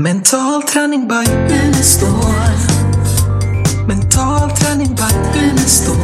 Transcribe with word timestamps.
Mental 0.00 0.62
träning 0.62 1.08
by 1.08 1.32
Unestål. 1.64 2.08
Mental 3.88 4.50
träning 4.50 4.94
by 4.94 5.40
Unestål. 5.40 5.96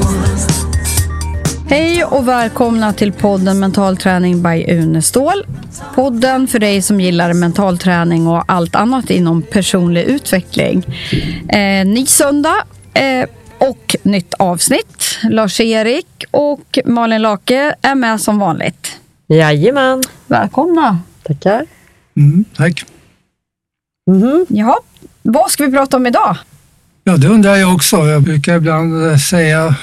Hej 1.68 2.04
och 2.04 2.28
välkomna 2.28 2.92
till 2.92 3.12
podden 3.12 3.60
Mental 3.60 3.96
träning 3.96 4.42
by 4.42 4.64
Unestål. 4.68 5.46
Podden 5.94 6.46
för 6.46 6.58
dig 6.58 6.82
som 6.82 7.00
gillar 7.00 7.32
mental 7.32 7.78
träning 7.78 8.26
och 8.26 8.44
allt 8.48 8.74
annat 8.74 9.10
inom 9.10 9.42
personlig 9.42 10.02
utveckling. 10.02 10.84
Eh, 11.48 11.86
ny 11.86 12.06
söndag 12.06 12.56
eh, 12.94 13.28
och 13.58 13.96
nytt 14.02 14.34
avsnitt. 14.34 15.18
Lars-Erik 15.22 16.24
och 16.30 16.78
Malin 16.84 17.22
Lake 17.22 17.74
är 17.82 17.94
med 17.94 18.20
som 18.20 18.38
vanligt. 18.38 19.00
Jajamän. 19.26 20.02
Välkomna! 20.26 20.98
Tackar. 21.22 21.66
Mm, 22.16 22.44
tack. 22.56 22.84
Jaha, 24.48 24.76
vad 25.22 25.50
ska 25.50 25.64
vi 25.66 25.72
prata 25.72 25.96
om 25.96 26.06
idag? 26.06 26.36
Ja, 27.04 27.16
det 27.16 27.28
undrar 27.28 27.56
jag 27.56 27.74
också. 27.74 27.96
Jag 27.96 28.22
brukar 28.22 28.56
ibland 28.56 29.06
eh, 29.10 29.16
säga 29.16 29.74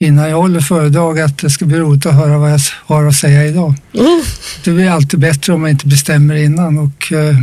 innan 0.00 0.30
jag 0.30 0.36
håller 0.36 0.60
föredrag 0.60 1.20
att 1.20 1.38
det 1.38 1.50
ska 1.50 1.64
bli 1.64 1.78
roligt 1.78 2.06
att 2.06 2.14
höra 2.14 2.38
vad 2.38 2.50
jag 2.52 2.60
har 2.86 3.06
att 3.06 3.14
säga 3.14 3.44
idag. 3.44 3.74
Det 4.64 4.70
blir 4.70 4.90
alltid 4.90 5.20
bättre 5.20 5.52
om 5.52 5.60
man 5.60 5.70
inte 5.70 5.86
bestämmer 5.86 6.34
innan. 6.34 6.78
Och, 6.78 7.12
eh, 7.12 7.34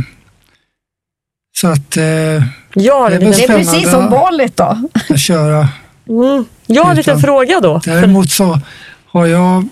så 1.56 1.68
att 1.68 1.96
eh, 1.96 2.04
en 2.04 2.42
Det 2.74 3.18
Det 3.18 3.44
är 3.44 3.56
precis 3.58 3.90
som 3.90 4.10
vanligt 4.10 4.56
då. 4.56 4.78
jag 5.08 5.18
köra. 5.18 5.68
mm, 6.08 6.44
jag 6.66 6.82
har 6.84 6.90
en 6.90 6.96
liten 6.96 7.20
fråga 7.20 7.60
då. 7.60 7.80
Däremot 7.84 8.30
så 8.30 8.60
har 9.06 9.26
jag 9.26 9.68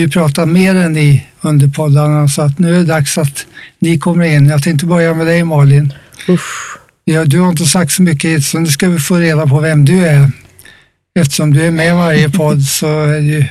ju 0.00 0.08
pratat 0.08 0.48
mer 0.48 0.74
än 0.74 0.92
ni 0.92 1.26
under 1.40 1.68
poddarna 1.68 2.28
så 2.28 2.42
att 2.42 2.58
nu 2.58 2.74
är 2.74 2.78
det 2.78 2.84
dags 2.84 3.18
att 3.18 3.46
ni 3.78 3.98
kommer 3.98 4.24
in. 4.24 4.46
Jag 4.48 4.62
tänkte 4.62 4.86
börja 4.86 5.14
med 5.14 5.26
dig 5.26 5.44
Malin. 5.44 5.92
Usch. 6.28 6.78
Ja, 7.04 7.24
du 7.24 7.40
har 7.40 7.48
inte 7.48 7.64
sagt 7.66 7.92
så 7.92 8.02
mycket 8.02 8.44
så 8.44 8.58
nu 8.58 8.66
ska 8.66 8.88
vi 8.88 8.98
få 8.98 9.16
reda 9.16 9.46
på 9.46 9.60
vem 9.60 9.84
du 9.84 10.06
är. 10.06 10.30
Eftersom 11.18 11.52
du 11.54 11.66
är 11.66 11.70
med 11.70 11.88
i 11.88 11.90
varje 11.90 12.30
podd 12.30 12.62
så 12.68 12.86
är 13.04 13.06
det 13.12 13.18
ju 13.20 13.44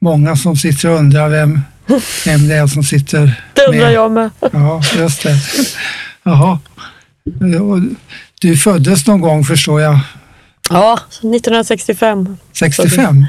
många 0.00 0.36
som 0.36 0.56
sitter 0.56 0.88
och 0.88 0.98
undrar 0.98 1.28
vem, 1.28 1.60
vem 2.24 2.48
det 2.48 2.54
är 2.54 2.66
som 2.66 2.82
sitter 2.84 3.40
Det 3.54 3.62
undrar 3.66 3.84
med. 3.84 3.92
jag 3.92 4.12
med. 4.12 4.30
Ja, 4.52 4.82
just 4.98 5.22
det. 5.22 5.36
Jaha. 6.22 6.58
Ja, 7.40 7.80
Du 8.40 8.56
föddes 8.56 9.06
någon 9.06 9.20
gång 9.20 9.44
förstår 9.44 9.80
jag, 9.80 9.98
Ja, 10.70 11.00
1965. 11.10 12.36
65? 12.52 13.26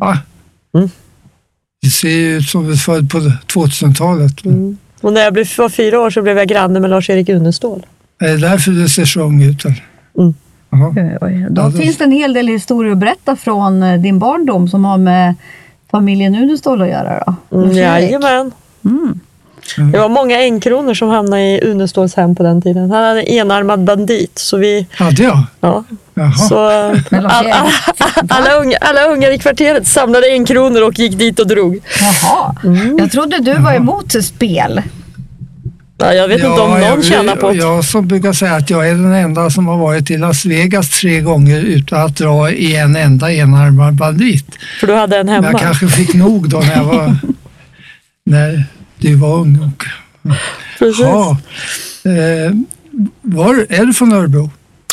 Ja. 0.00 0.18
Mm. 0.74 0.90
Du 1.84 1.90
ser 1.90 2.08
ju 2.08 2.36
ut 2.36 2.48
som 2.48 2.70
är 2.70 2.74
född 2.74 3.10
på 3.10 3.18
2000-talet. 3.18 4.44
Mm. 4.44 4.78
Och 5.00 5.12
när 5.12 5.20
jag 5.20 5.32
blev, 5.32 5.46
var 5.58 5.68
fyra 5.68 6.00
år 6.00 6.10
så 6.10 6.22
blev 6.22 6.38
jag 6.38 6.48
granne 6.48 6.80
med 6.80 6.90
Lars-Erik 6.90 7.28
Unestål. 7.28 7.86
Är 8.20 8.28
det 8.28 8.36
därför 8.36 8.70
du 8.70 8.88
ser 8.88 9.04
så 9.04 9.20
ung 9.20 9.42
ut? 9.42 9.64
Eller? 9.64 9.84
Mm. 10.18 10.34
Jaha. 10.70 10.94
Oj, 10.96 11.18
oj. 11.20 11.46
Då 11.50 11.62
Ja, 11.62 11.70
finns 11.70 11.96
det 11.98 12.04
en 12.04 12.12
hel 12.12 12.32
del 12.32 12.48
historier 12.48 12.92
att 12.92 12.98
berätta 12.98 13.36
från 13.36 13.82
eh, 13.82 14.00
din 14.00 14.18
barndom 14.18 14.68
som 14.68 14.84
har 14.84 14.98
med 14.98 15.34
familjen 15.90 16.34
Unestål 16.34 16.82
att 16.82 16.88
göra. 16.88 17.34
Då. 17.50 17.60
Mm, 17.60 17.76
jajamän. 17.76 18.52
Mm. 18.84 19.20
Det 19.92 19.98
var 19.98 20.08
många 20.08 20.38
enkronor 20.38 20.94
som 20.94 21.08
hamnade 21.08 21.42
i 21.42 21.60
Uneståls 21.62 22.14
hem 22.14 22.34
på 22.36 22.42
den 22.42 22.62
tiden. 22.62 22.90
Han 22.90 23.04
hade 23.04 23.22
en 23.22 23.28
enarmad 23.38 23.84
bandit. 23.84 24.38
Så 24.38 24.56
vi, 24.56 24.86
Hade 24.96 25.22
jag? 25.22 25.42
ja, 25.60 25.84
Jaha. 26.14 26.32
så, 26.32 26.56
Men 27.10 27.26
all, 27.26 27.46
alla, 28.28 28.52
unga, 28.54 28.76
alla 28.80 29.04
ungar 29.04 29.30
i 29.30 29.38
kvarteret 29.38 29.86
samlade 29.86 30.26
enkronor 30.26 30.82
och 30.82 30.98
gick 30.98 31.18
dit 31.18 31.38
och 31.40 31.46
drog. 31.46 31.78
Jaha, 32.00 32.54
Mm. 32.64 32.98
jag 32.98 33.10
trodde 33.12 33.38
du 33.38 33.54
var 33.54 33.72
emot 33.74 34.24
spel. 34.24 34.82
Ja, 35.98 36.12
jag 36.14 36.28
vet 36.28 36.36
inte 36.36 36.48
om 36.60 36.70
någon 36.70 36.80
jag, 36.82 37.04
tjänar 37.04 37.36
på 37.36 37.48
det. 37.50 37.56
Jag 37.56 37.84
som 37.84 38.08
brukar 38.08 38.32
säga 38.32 38.54
att 38.54 38.70
jag 38.70 38.88
är 38.88 38.94
den 38.94 39.12
enda 39.12 39.50
som 39.50 39.66
har 39.66 39.76
varit 39.78 40.10
i 40.10 40.18
Las 40.18 40.44
Vegas 40.44 40.90
tre 41.00 41.20
gånger 41.20 41.60
utan 41.60 42.02
att 42.06 42.16
dra 42.16 42.50
i 42.50 42.76
en 42.76 42.96
enda 42.96 43.32
enarmad 43.32 43.94
bandit. 43.94 44.46
För 44.80 44.86
du 44.86 44.94
hade 44.94 45.16
en 45.18 45.26
Men 45.26 45.34
hemma. 45.34 45.48
jag 45.52 45.60
kanske 45.60 45.88
fick 45.88 46.14
nog 46.14 46.48
då 46.48 46.58
när 46.58 46.76
jag 46.76 46.84
var 46.84 47.16
när 48.26 48.64
du 49.10 49.14
var 49.14 49.36
ung. 49.38 49.58
Och, 49.58 49.84
Precis. 50.78 51.00
ja. 51.00 51.38
eh, 52.04 52.52
var, 53.22 53.66
är 53.68 53.84
du 53.86 53.92
från 53.94 54.12
Örebro? 54.12 54.50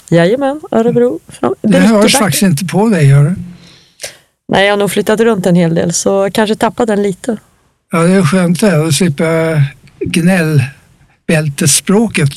Jajamän, 0.09 0.61
Örebro. 0.71 1.19
Från 1.27 1.55
Det 1.61 1.79
hörs 1.79 2.15
faktiskt 2.15 2.43
inte 2.43 2.65
på 2.65 2.89
dig. 2.89 3.07
Gör 3.07 3.23
det? 3.23 3.35
Nej, 4.47 4.65
jag 4.65 4.71
har 4.73 4.77
nog 4.77 4.91
flyttat 4.91 5.19
runt 5.19 5.45
en 5.45 5.55
hel 5.55 5.75
del 5.75 5.93
så 5.93 6.29
kanske 6.33 6.55
tappat 6.55 6.87
den 6.87 7.03
lite. 7.03 7.37
Ja, 7.91 7.99
det 7.99 8.13
är 8.13 8.23
skönt 8.23 8.59
det. 8.61 8.75
Då 8.75 8.91
slipper 8.91 9.23
jag 9.23 9.61
gnällbältesspråket. 9.99 12.29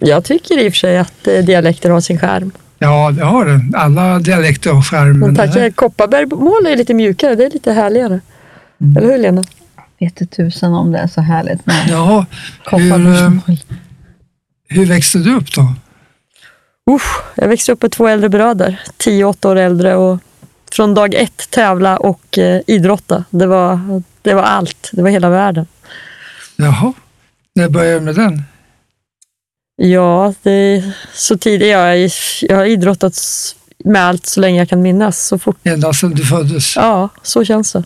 Jag 0.00 0.24
tycker 0.24 0.58
i 0.58 0.68
och 0.68 0.72
för 0.72 0.78
sig 0.78 0.98
att 0.98 1.26
eh, 1.28 1.44
dialekter 1.44 1.90
har 1.90 2.00
sin 2.00 2.18
skärm. 2.18 2.50
Ja, 2.78 3.10
det 3.10 3.24
har 3.24 3.44
den. 3.44 3.74
Alla 3.76 4.18
dialekter 4.18 4.70
har 4.72 4.82
skärm. 4.82 5.18
Men 5.18 5.36
tack, 5.36 5.54
här- 5.54 5.70
Kopparbergsmål 5.70 6.66
är 6.66 6.76
lite 6.76 6.94
mjukare, 6.94 7.34
det 7.34 7.44
är 7.44 7.50
lite 7.50 7.72
härligare. 7.72 8.20
Mm. 8.80 8.96
Eller 8.96 9.06
hur 9.12 9.18
Lena? 9.18 9.44
Vet 10.00 10.30
tusan 10.30 10.74
om 10.74 10.92
det 10.92 10.98
är 10.98 11.06
så 11.06 11.20
härligt 11.20 11.66
med 11.66 11.86
Ja, 11.88 12.04
hur, 12.06 12.18
eh, 12.18 12.26
kopparmål. 12.64 13.58
hur 14.68 14.86
växte 14.86 15.18
du 15.18 15.34
upp 15.36 15.52
då? 15.54 15.74
Usch, 16.90 17.22
jag 17.36 17.48
växte 17.48 17.72
upp 17.72 17.82
med 17.82 17.92
två 17.92 18.08
äldre 18.08 18.28
bröder, 18.28 18.80
10-8 18.98 19.48
år 19.48 19.56
äldre 19.56 19.96
och 19.96 20.18
från 20.72 20.94
dag 20.94 21.14
ett 21.14 21.50
tävla 21.50 21.96
och 21.96 22.38
eh, 22.38 22.60
idrotta. 22.66 23.24
Det 23.30 23.46
var, 23.46 24.02
det 24.22 24.34
var 24.34 24.42
allt, 24.42 24.90
det 24.92 25.02
var 25.02 25.10
hela 25.10 25.30
världen. 25.30 25.66
Jaha, 26.56 26.92
när 27.54 27.68
började 27.68 27.94
du 27.98 28.00
med 28.00 28.14
den? 28.14 28.42
Ja, 29.76 30.34
det 30.42 30.50
är 30.50 30.92
så 31.14 31.38
tidigt. 31.38 31.68
Jag, 31.68 32.10
jag 32.42 32.56
har 32.56 32.64
idrottat 32.64 33.14
med 33.84 34.02
allt 34.04 34.26
så 34.26 34.40
länge 34.40 34.58
jag 34.58 34.68
kan 34.68 34.82
minnas. 34.82 35.26
Så 35.26 35.38
fort 35.38 35.56
Ända 35.64 35.92
sedan 35.92 36.10
du 36.10 36.24
föddes? 36.24 36.76
Ja, 36.76 37.08
så 37.22 37.44
känns 37.44 37.72
det. 37.72 37.84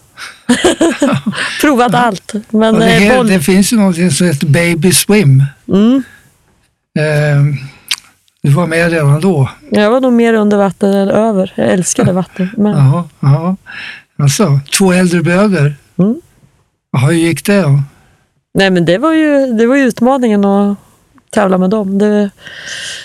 Provat 1.60 1.94
allt. 1.94 2.32
Men 2.50 2.74
det, 2.74 3.06
eh, 3.06 3.16
boll... 3.16 3.26
det 3.28 3.40
finns 3.40 3.72
ju 3.72 3.76
något 3.76 4.12
som 4.14 4.26
heter 4.26 4.46
Baby 4.46 4.92
Swim. 4.92 5.44
mm, 5.68 6.02
Eh, 6.98 7.42
du 8.42 8.50
var 8.50 8.66
med 8.66 8.90
redan 8.90 9.20
då? 9.20 9.48
jag 9.70 9.90
var 9.90 10.00
nog 10.00 10.12
mer 10.12 10.34
under 10.34 10.56
vatten 10.56 10.94
än 10.94 11.08
över. 11.08 11.52
Jag 11.56 11.68
älskade 11.68 12.12
vatten. 12.12 12.48
Men, 12.56 12.72
Jaha, 12.76 13.04
jaha. 13.20 13.56
Alltså, 14.18 14.60
två 14.78 14.92
äldre 14.92 15.22
bröder. 15.22 15.74
Mm. 15.98 16.20
Hur 17.06 17.12
gick 17.12 17.46
det 17.46 17.62
då? 17.62 17.82
nej, 18.54 18.70
men 18.70 18.84
det 18.84 18.98
var, 18.98 19.12
ju, 19.12 19.46
det 19.52 19.66
var 19.66 19.76
ju 19.76 19.82
utmaningen 19.82 20.44
att 20.44 20.76
tävla 21.32 21.58
med 21.58 21.70
dem. 21.70 21.98
Det, 21.98 22.30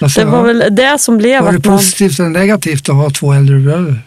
Alltså, 0.01 0.19
det 0.19 0.25
var 0.25 0.43
väl 0.43 0.63
det 0.71 1.01
som 1.01 1.17
blev 1.17 1.43
var 1.43 1.51
det 1.51 1.57
att 1.57 1.65
man... 1.65 1.77
positivt 1.77 2.19
eller 2.19 2.29
negativt 2.29 2.89
att 2.89 2.95
ha 2.95 3.09
två 3.09 3.33
äldre 3.33 3.59
bröder? 3.59 4.01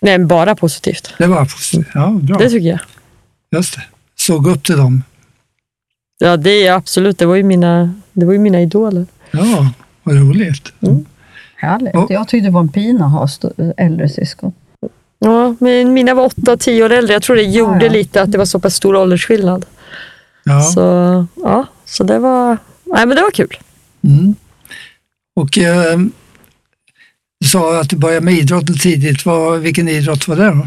Nej, 0.00 0.18
bara 0.18 0.56
positivt. 0.56 1.14
Det 1.18 1.26
var 1.26 1.44
positivt. 1.44 1.86
Ja, 1.94 2.08
bra. 2.22 2.38
Det 2.38 2.50
tycker 2.50 2.68
jag. 2.68 2.80
Just 3.56 3.74
det. 3.74 3.82
Såg 4.18 4.46
upp 4.46 4.64
till 4.64 4.76
dem. 4.76 5.02
Ja, 6.18 6.36
det 6.36 6.66
är 6.66 6.72
absolut. 6.72 7.18
Det 7.18 7.26
var 7.26 7.36
ju 7.36 7.42
mina, 7.42 7.94
det 8.12 8.26
var 8.26 8.32
ju 8.32 8.38
mina 8.38 8.60
idoler. 8.60 9.06
Ja, 9.30 9.70
vad 10.02 10.16
roligt. 10.16 10.72
Härligt. 11.56 11.94
Ja. 11.94 12.06
Jag 12.10 12.28
tyckte 12.28 12.48
det 12.48 12.52
var 12.52 12.60
en 12.60 12.68
pina 12.68 13.04
att 13.06 13.12
ha 13.12 13.28
äldre 13.76 14.08
syskon. 14.08 14.52
Ja, 15.18 15.54
men 15.60 15.92
mina 15.92 16.14
var 16.14 16.24
åtta, 16.24 16.56
tio 16.56 16.84
år 16.84 16.92
äldre. 16.92 17.12
Jag 17.12 17.22
tror 17.22 17.36
det 17.36 17.42
gjorde 17.42 17.86
ja. 17.86 17.92
lite 17.92 18.22
att 18.22 18.32
det 18.32 18.38
var 18.38 18.44
så 18.44 18.60
pass 18.60 18.74
stor 18.74 18.96
åldersskillnad. 18.96 19.66
Ja. 20.44 20.60
Så, 20.60 20.80
ja, 21.34 21.66
så 21.84 22.04
det 22.04 22.18
var, 22.18 22.58
nej, 22.86 23.06
men 23.06 23.16
det 23.16 23.22
var 23.22 23.30
kul. 23.30 23.56
Mm. 24.04 24.34
Och 25.36 25.58
eh, 25.58 25.98
du 27.40 27.48
sa 27.48 27.80
att 27.80 27.90
du 27.90 27.96
började 27.96 28.24
med 28.24 28.34
idrotten 28.34 28.78
tidigt. 28.78 29.26
Vad, 29.26 29.60
vilken 29.60 29.88
idrott 29.88 30.28
var 30.28 30.36
det 30.36 30.46
då? 30.46 30.66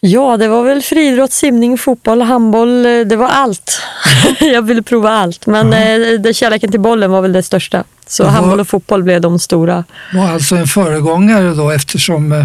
Ja, 0.00 0.36
det 0.36 0.48
var 0.48 0.64
väl 0.64 0.82
friidrott, 0.82 1.32
simning, 1.32 1.78
fotboll, 1.78 2.22
handboll. 2.22 2.82
Det 2.82 3.16
var 3.16 3.28
allt. 3.28 3.80
jag 4.40 4.62
ville 4.62 4.82
prova 4.82 5.10
allt. 5.10 5.46
Men 5.46 5.72
eh, 5.72 6.20
det, 6.20 6.34
kärleken 6.34 6.70
till 6.70 6.80
bollen 6.80 7.10
var 7.10 7.22
väl 7.22 7.32
det 7.32 7.42
största. 7.42 7.84
Så 8.06 8.22
Jaha. 8.22 8.30
handboll 8.30 8.60
och 8.60 8.68
fotboll 8.68 9.02
blev 9.02 9.20
de 9.20 9.38
stora. 9.38 9.84
var 10.12 10.28
alltså 10.28 10.56
en 10.56 10.66
föregångare 10.66 11.54
då 11.54 11.70
eftersom 11.70 12.32
eh, 12.32 12.44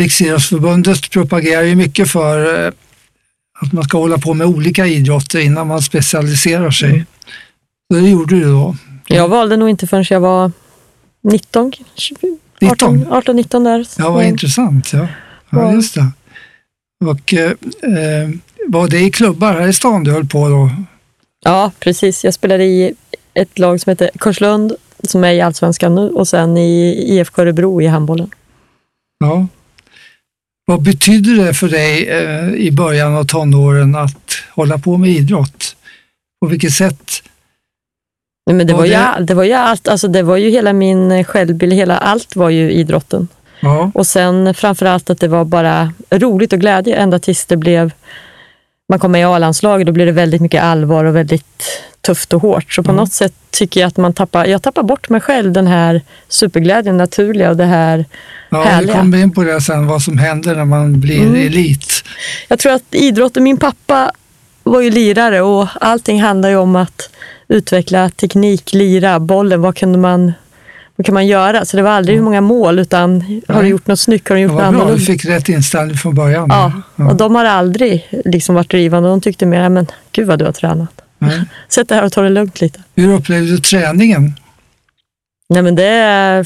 Riksidrottsförbundet 0.00 1.10
propagerar 1.10 1.62
ju 1.62 1.74
mycket 1.74 2.10
för 2.10 2.66
eh, 2.66 2.72
att 3.60 3.72
man 3.72 3.84
ska 3.84 3.98
hålla 3.98 4.18
på 4.18 4.34
med 4.34 4.46
olika 4.46 4.86
idrotter 4.86 5.38
innan 5.38 5.66
man 5.66 5.82
specialiserar 5.82 6.70
sig. 6.70 6.90
Mm. 6.90 7.06
Det 7.90 8.00
gjorde 8.10 8.34
du 8.40 8.44
då? 8.44 8.76
Jag 9.06 9.28
valde 9.28 9.56
nog 9.56 9.68
inte 9.70 9.86
förrän 9.86 10.04
jag 10.10 10.20
var 10.20 10.52
19, 11.22 11.72
20, 11.94 12.16
18, 12.66 12.94
19? 12.96 13.12
18 13.12 13.36
19 13.36 13.64
där. 13.64 13.86
Ja, 13.98 14.10
vad 14.10 14.20
Mm. 14.22 14.28
intressant. 14.32 14.92
Ja, 14.92 15.08
ja 15.50 15.72
just 15.72 15.94
det. 15.94 16.06
Och 17.04 17.34
eh, 17.34 17.50
var 18.68 18.88
det 18.88 19.00
i 19.00 19.10
klubbar 19.10 19.52
här 19.52 19.68
i 19.68 19.72
stan 19.72 20.04
du 20.04 20.10
höll 20.12 20.26
på 20.26 20.48
då? 20.48 20.70
Ja, 21.44 21.72
precis. 21.78 22.24
Jag 22.24 22.34
spelade 22.34 22.64
i 22.64 22.94
ett 23.34 23.58
lag 23.58 23.80
som 23.80 23.90
heter 23.90 24.10
Korslund, 24.18 24.72
som 25.02 25.24
är 25.24 25.32
i 25.32 25.40
Allsvenskan 25.40 25.94
nu, 25.94 26.08
och 26.10 26.28
sen 26.28 26.56
i 26.56 26.90
IFK 27.08 27.42
Örebro 27.42 27.82
i 27.82 27.86
handbollen. 27.86 28.30
Ja. 29.18 29.46
Vad 30.66 30.82
betydde 30.82 31.44
det 31.44 31.54
för 31.54 31.68
dig 31.68 32.08
eh, 32.08 32.48
i 32.54 32.70
början 32.72 33.14
av 33.16 33.24
tonåren 33.24 33.94
att 33.96 34.32
hålla 34.54 34.78
på 34.78 34.96
med 34.96 35.10
idrott? 35.10 35.76
På 36.40 36.46
vilket 36.46 36.72
sätt 36.72 37.10
Nej, 38.46 38.56
men 38.56 38.66
det, 38.66 38.72
Och 38.72 38.78
var 38.78 38.86
ju, 38.86 38.92
det- 38.92 38.98
all- 38.98 39.26
det 39.26 39.34
var 39.34 39.44
ju 39.44 39.52
allt, 39.52 39.88
alltså 39.88 40.08
det 40.08 40.22
var 40.22 40.36
ju 40.36 40.50
hela 40.50 40.72
min 40.72 41.24
självbild, 41.24 41.72
hela 41.72 41.98
allt 41.98 42.36
var 42.36 42.50
ju 42.50 42.72
idrotten. 42.72 43.28
Ja, 43.60 43.90
Och 43.94 44.06
sen 44.06 44.54
framförallt 44.54 45.10
att 45.10 45.20
det 45.20 45.28
var 45.28 45.44
bara 45.44 45.92
roligt 46.10 46.52
och 46.52 46.58
glädje 46.60 46.96
ända 46.96 47.18
tills 47.18 47.44
det 47.46 47.56
blev, 47.56 47.90
man 48.88 48.98
kom 48.98 49.12
med 49.12 49.20
i 49.20 49.24
A-landslaget, 49.24 49.86
då 49.86 49.92
blev 49.92 50.06
det 50.06 50.12
väldigt 50.12 50.40
mycket 50.40 50.62
allvar 50.62 51.04
och 51.04 51.16
väldigt 51.16 51.80
tufft 52.00 52.32
och 52.32 52.42
hårt. 52.42 52.72
Så 52.72 52.82
på 52.82 52.90
Mm. 52.90 52.96
något 53.00 53.12
sätt 53.12 53.32
tycker 53.50 53.80
jag 53.80 53.88
att 53.88 53.96
man 53.96 54.12
tappar, 54.12 54.46
jag 54.46 54.62
tappar 54.62 54.82
bort 54.82 55.08
mig 55.08 55.20
själv, 55.20 55.52
den 55.52 55.66
här 55.66 56.02
superglädjen, 56.28 56.96
naturliga 56.96 57.50
och 57.50 57.56
det 57.56 57.64
här 57.64 58.04
ja 58.50 58.62
vi 58.62 58.68
härliga. 58.68 58.94
kommer 58.98 59.18
in 59.22 59.30
på 59.32 59.44
det 59.44 59.60
sen, 59.60 59.86
vad 59.86 60.02
som 60.02 60.18
händer 60.18 60.54
när 60.56 60.64
man 60.64 61.00
blir 61.00 61.20
Mm. 61.22 61.34
elit. 61.46 62.04
Jag 62.48 62.58
tror 62.58 62.72
att 62.72 62.82
idrotten, 62.90 63.42
min 63.42 63.56
pappa 63.56 64.12
var 64.62 64.80
ju 64.80 64.90
lirare 64.90 65.40
och 65.42 65.68
allting 65.80 66.22
handlar 66.22 66.48
ju 66.48 66.56
om 66.56 66.76
att 66.76 67.10
utveckla 67.48 68.10
teknik, 68.10 68.72
lira, 68.72 69.20
bollen, 69.20 69.60
vad 69.62 69.76
kunde 69.76 69.98
man 69.98 70.32
vad 70.96 71.06
kan 71.06 71.14
man 71.14 71.26
göra? 71.26 71.64
Så 71.64 71.76
det 71.76 71.82
var 71.82 71.90
aldrig 71.90 72.16
hur 72.16 72.24
många 72.24 72.40
mål, 72.40 72.78
utan 72.78 73.40
har 73.48 73.62
du 73.62 73.68
gjort 73.68 73.86
något 73.86 74.00
snyggt, 74.00 74.28
har 74.28 74.36
du 74.36 74.42
gjort 74.42 74.50
något 74.52 74.58
bra, 74.60 74.70
du 74.70 74.76
annorlunda? 74.76 75.04
fick 75.04 75.24
rätt 75.24 75.48
inställning 75.48 75.96
från 75.96 76.14
början. 76.14 76.46
Ja, 76.48 76.72
Ja. 76.96 77.10
och 77.10 77.16
de 77.16 77.34
har 77.34 77.44
aldrig 77.44 78.08
liksom 78.24 78.54
varit 78.54 78.70
drivande. 78.70 79.08
De 79.08 79.20
tyckte 79.20 79.46
mer, 79.46 79.68
men 79.68 79.86
gud 80.12 80.26
vad 80.26 80.38
du 80.38 80.44
har 80.44 80.52
tränat. 80.52 80.88
Nej. 81.18 81.42
Sätt 81.68 81.88
dig 81.88 81.98
här 81.98 82.04
och 82.04 82.12
ta 82.12 82.22
det 82.22 82.28
lugnt 82.28 82.60
lite. 82.60 82.80
Hur 82.96 83.14
upplevde 83.14 83.50
du 83.50 83.58
träningen? 83.58 84.32
Nej 85.48 85.62
men 85.62 85.74
det, 85.74 86.44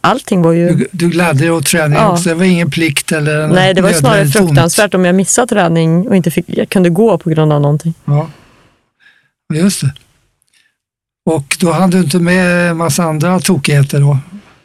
allting 0.00 0.42
var 0.42 0.52
ju... 0.52 0.70
Du, 0.70 0.88
du 0.92 1.08
gladde 1.08 1.38
dig 1.38 1.50
åt 1.50 1.66
träningen 1.66 2.02
Ja. 2.02 2.12
också? 2.12 2.28
Det 2.28 2.34
var 2.34 2.44
ingen 2.44 2.70
plikt 2.70 3.12
eller 3.12 3.48
Nej, 3.48 3.74
det 3.74 3.82
var 3.82 3.88
ju 3.88 3.94
snarare 3.94 4.16
nödvändigt 4.16 4.40
ont? 4.40 4.48
fruktansvärt 4.48 4.94
om 4.94 5.04
jag 5.04 5.14
missade 5.14 5.46
träning 5.48 6.08
och 6.08 6.16
inte 6.16 6.30
fick, 6.30 6.44
jag 6.48 6.68
kunde 6.68 6.90
gå 6.90 7.18
på 7.18 7.30
grund 7.30 7.52
av 7.52 7.60
någonting. 7.60 7.94
Ja, 8.04 8.28
just 9.54 9.80
det. 9.80 9.92
Och 11.26 11.56
då 11.60 11.72
hann 11.72 11.90
du 11.90 11.98
inte 11.98 12.18
med 12.18 12.70
en 12.70 12.76
massa 12.76 13.04
andra 13.04 13.40
tokigheter 13.40 14.00
då? 14.00 14.18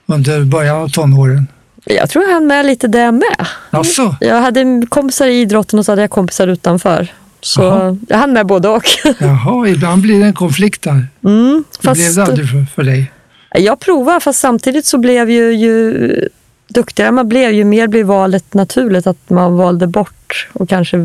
Under 0.05 0.43
början 0.43 0.75
av 0.81 0.87
tonåren? 0.89 1.47
Jag 1.85 2.09
tror 2.09 2.23
jag 2.25 2.33
hann 2.33 2.47
med 2.47 2.65
lite 2.65 2.87
det 2.87 3.11
med. 3.11 3.45
Alltså, 3.69 4.15
Jag 4.19 4.41
hade 4.41 4.85
kompisar 4.89 5.27
i 5.27 5.41
idrotten 5.41 5.79
och 5.79 5.85
så 5.85 5.91
hade 5.91 6.01
jag 6.01 6.09
kompisar 6.09 6.47
utanför. 6.47 7.07
Så 7.41 7.61
Jaha. 7.63 7.97
jag 8.07 8.17
hann 8.17 8.33
med 8.33 8.45
både 8.45 8.67
och. 8.69 8.83
jaha, 9.19 9.67
ibland 9.67 10.01
blir 10.01 10.19
det 10.19 10.25
en 10.25 10.33
konflikt 10.33 10.81
där. 10.81 11.07
Mm, 11.23 11.63
Det 11.71 11.81
blev 11.81 11.95
fast 11.95 12.15
det 12.15 12.23
aldrig 12.23 12.49
för, 12.49 12.65
för 12.75 12.83
dig? 12.83 13.11
jag 13.53 13.79
provade, 13.79 14.19
fast 14.19 14.39
samtidigt 14.39 14.85
så 14.85 14.97
blev 14.97 15.29
ju, 15.29 15.53
ju 15.53 16.29
duktigare 16.67 17.11
man 17.11 17.29
blev, 17.29 17.51
ju 17.51 17.63
mer 17.63 17.87
blev 17.87 18.05
valet 18.05 18.53
naturligt. 18.53 19.07
Att 19.07 19.29
man 19.29 19.57
valde 19.57 19.87
bort 19.87 20.47
och 20.53 20.69
kanske 20.69 20.97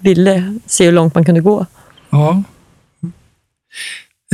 ville 0.00 0.58
se 0.66 0.84
hur 0.84 0.92
långt 0.92 1.14
man 1.14 1.24
kunde 1.24 1.40
gå. 1.40 1.66
Ja. 2.10 2.42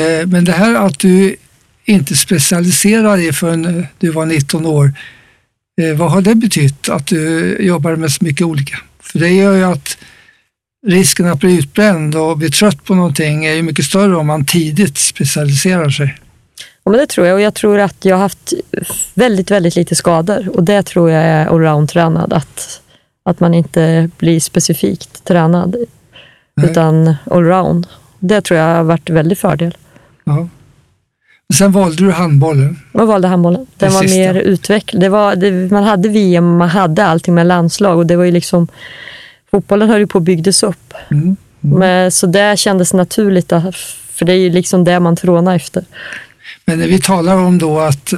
Eh, 0.01 0.27
Men 0.27 0.45
det 0.45 0.53
här 0.53 0.75
att 0.75 0.99
du 0.99 1.37
inte 1.85 2.17
specialiserade 2.17 3.17
dig 3.17 3.33
förrän 3.33 3.87
du 3.99 4.11
var 4.11 4.27
19 4.27 4.67
år, 4.67 4.93
eh, 5.81 5.97
vad 5.97 6.11
har 6.11 6.21
det 6.21 6.35
betytt 6.35 6.89
att 6.89 7.07
du 7.07 7.57
jobbar 7.61 7.97
med 7.97 8.13
så 8.13 8.25
mycket 8.25 8.47
olika? 8.47 8.77
För 9.01 9.19
det 9.19 9.29
gör 9.29 9.55
ju 9.55 9.65
att 9.65 9.99
risken 10.87 11.27
att 11.29 11.41
bli 11.41 11.59
utbränd 11.59 12.15
och 12.15 12.39
bli 12.39 12.51
trött 12.51 12.85
på 12.85 12.95
någonting 12.95 13.45
är 13.45 13.53
ju 13.53 13.63
mycket 13.63 13.85
större 13.85 14.17
om 14.17 14.27
man 14.27 14.45
tidigt 14.45 14.99
specialiserar 14.99 15.91
sig. 15.91 16.17
Ja, 16.85 16.91
men 16.91 17.01
det 17.01 17.07
tror 17.07 17.27
jag 17.27 17.35
och 17.35 17.41
jag 17.41 17.55
tror 17.55 17.79
att 17.79 18.05
jag 18.05 18.17
har 18.17 18.23
haft 18.23 18.53
väldigt, 19.15 19.51
väldigt 19.51 19.77
lite 19.77 19.95
skador 19.95 20.49
och 20.49 20.65
det 20.65 20.83
tror 20.83 21.11
jag 21.11 21.23
är 21.23 21.47
allround-tränad. 21.47 22.33
Att, 22.33 22.81
att 23.25 23.41
man 23.41 23.55
inte 23.55 24.11
blir 24.19 24.41
specifikt 24.41 25.25
tränad 25.25 25.77
Nej. 26.55 26.71
utan 26.71 27.15
allround. 27.31 27.87
Det 28.19 28.41
tror 28.41 28.61
jag 28.61 28.77
har 28.77 28.85
varit 28.85 29.09
en 29.09 29.15
väldig 29.15 29.39
fördel. 29.39 29.77
Ja. 30.25 30.49
Sen 31.55 31.73
valde 31.73 32.05
du 32.05 32.13
handbollen. 32.13 32.81
Jag 32.93 33.07
valde 33.07 33.29
handbollen. 33.29 33.67
Den 33.77 33.89
Det 33.89 33.95
var 33.95 34.03
sista. 34.03 34.19
mer 34.19 34.35
utvecklad. 34.35 35.03
Det 35.03 35.09
var, 35.09 35.37
det, 35.37 35.73
man 35.73 35.85
hade 35.85 36.09
VM, 36.09 36.57
man 36.57 36.69
hade 36.69 37.05
allting 37.05 37.35
med 37.35 37.47
landslag 37.47 37.99
och 37.99 38.07
det 38.07 38.17
var 38.17 38.25
ju 38.25 38.31
liksom 38.31 38.69
fotbollen 39.51 39.89
höll 39.89 40.01
ju 40.01 40.07
på 40.07 40.19
att 40.19 40.25
byggdes 40.25 40.63
upp. 40.63 40.95
Mm. 41.11 41.37
Men, 41.61 42.11
så 42.11 42.27
det 42.27 42.59
kändes 42.59 42.93
naturligt, 42.93 43.49
för 44.13 44.25
det 44.25 44.33
är 44.33 44.37
ju 44.37 44.51
liksom 44.51 44.85
det 44.85 45.01
man 45.01 45.17
trånar 45.17 45.57
efter. 45.57 45.85
Men 46.65 46.79
när 46.79 46.87
vi 46.87 47.01
talar 47.01 47.37
om 47.37 47.59
då 47.59 47.81
att 47.81 48.13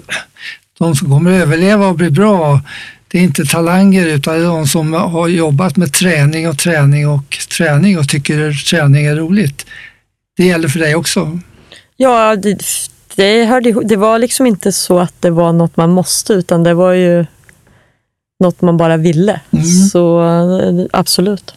de 0.78 0.96
som 0.96 1.10
kommer 1.10 1.32
att 1.36 1.42
överleva 1.42 1.86
och 1.86 1.94
bli 1.94 2.10
bra, 2.10 2.60
det 3.08 3.18
är 3.18 3.22
inte 3.22 3.44
talanger 3.44 4.06
utan 4.06 4.34
det 4.34 4.40
är 4.40 4.44
de 4.44 4.66
som 4.66 4.92
har 4.92 5.28
jobbat 5.28 5.76
med 5.76 5.92
träning 5.92 6.48
och 6.48 6.58
träning 6.58 7.08
och 7.08 7.38
träning 7.58 7.98
och 7.98 8.08
tycker 8.08 8.64
träning 8.70 9.06
är 9.06 9.16
roligt. 9.16 9.66
Det 10.36 10.44
gäller 10.44 10.68
för 10.68 10.78
dig 10.78 10.94
också. 10.94 11.40
Ja, 11.96 12.36
det, 12.36 12.62
det, 13.16 13.44
hörde, 13.44 13.84
det 13.84 13.96
var 13.96 14.18
liksom 14.18 14.46
inte 14.46 14.72
så 14.72 14.98
att 14.98 15.22
det 15.22 15.30
var 15.30 15.52
något 15.52 15.76
man 15.76 15.90
måste, 15.90 16.32
utan 16.32 16.62
det 16.62 16.74
var 16.74 16.92
ju 16.92 17.26
något 18.40 18.62
man 18.62 18.76
bara 18.76 18.96
ville. 18.96 19.40
Mm. 19.50 19.64
Så 19.64 20.22
absolut. 20.92 21.54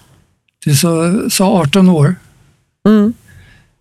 Du 0.66 0.76
sa, 0.76 1.14
sa 1.30 1.62
18 1.62 1.90
år. 1.90 2.16
Mm. 2.88 3.14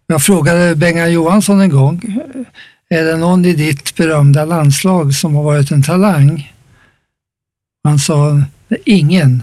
Jag 0.06 0.22
frågade 0.22 0.76
Bengan 0.76 1.12
Johansson 1.12 1.60
en 1.60 1.70
gång, 1.70 2.19
är 2.90 3.04
det 3.04 3.16
någon 3.16 3.44
i 3.44 3.52
ditt 3.52 3.96
berömda 3.96 4.44
landslag 4.44 5.14
som 5.14 5.34
har 5.34 5.43
varit 5.43 5.70
en 5.70 5.82
talang? 5.82 6.52
Han 7.84 7.99
sa, 7.99 8.43
ingen. 8.84 9.43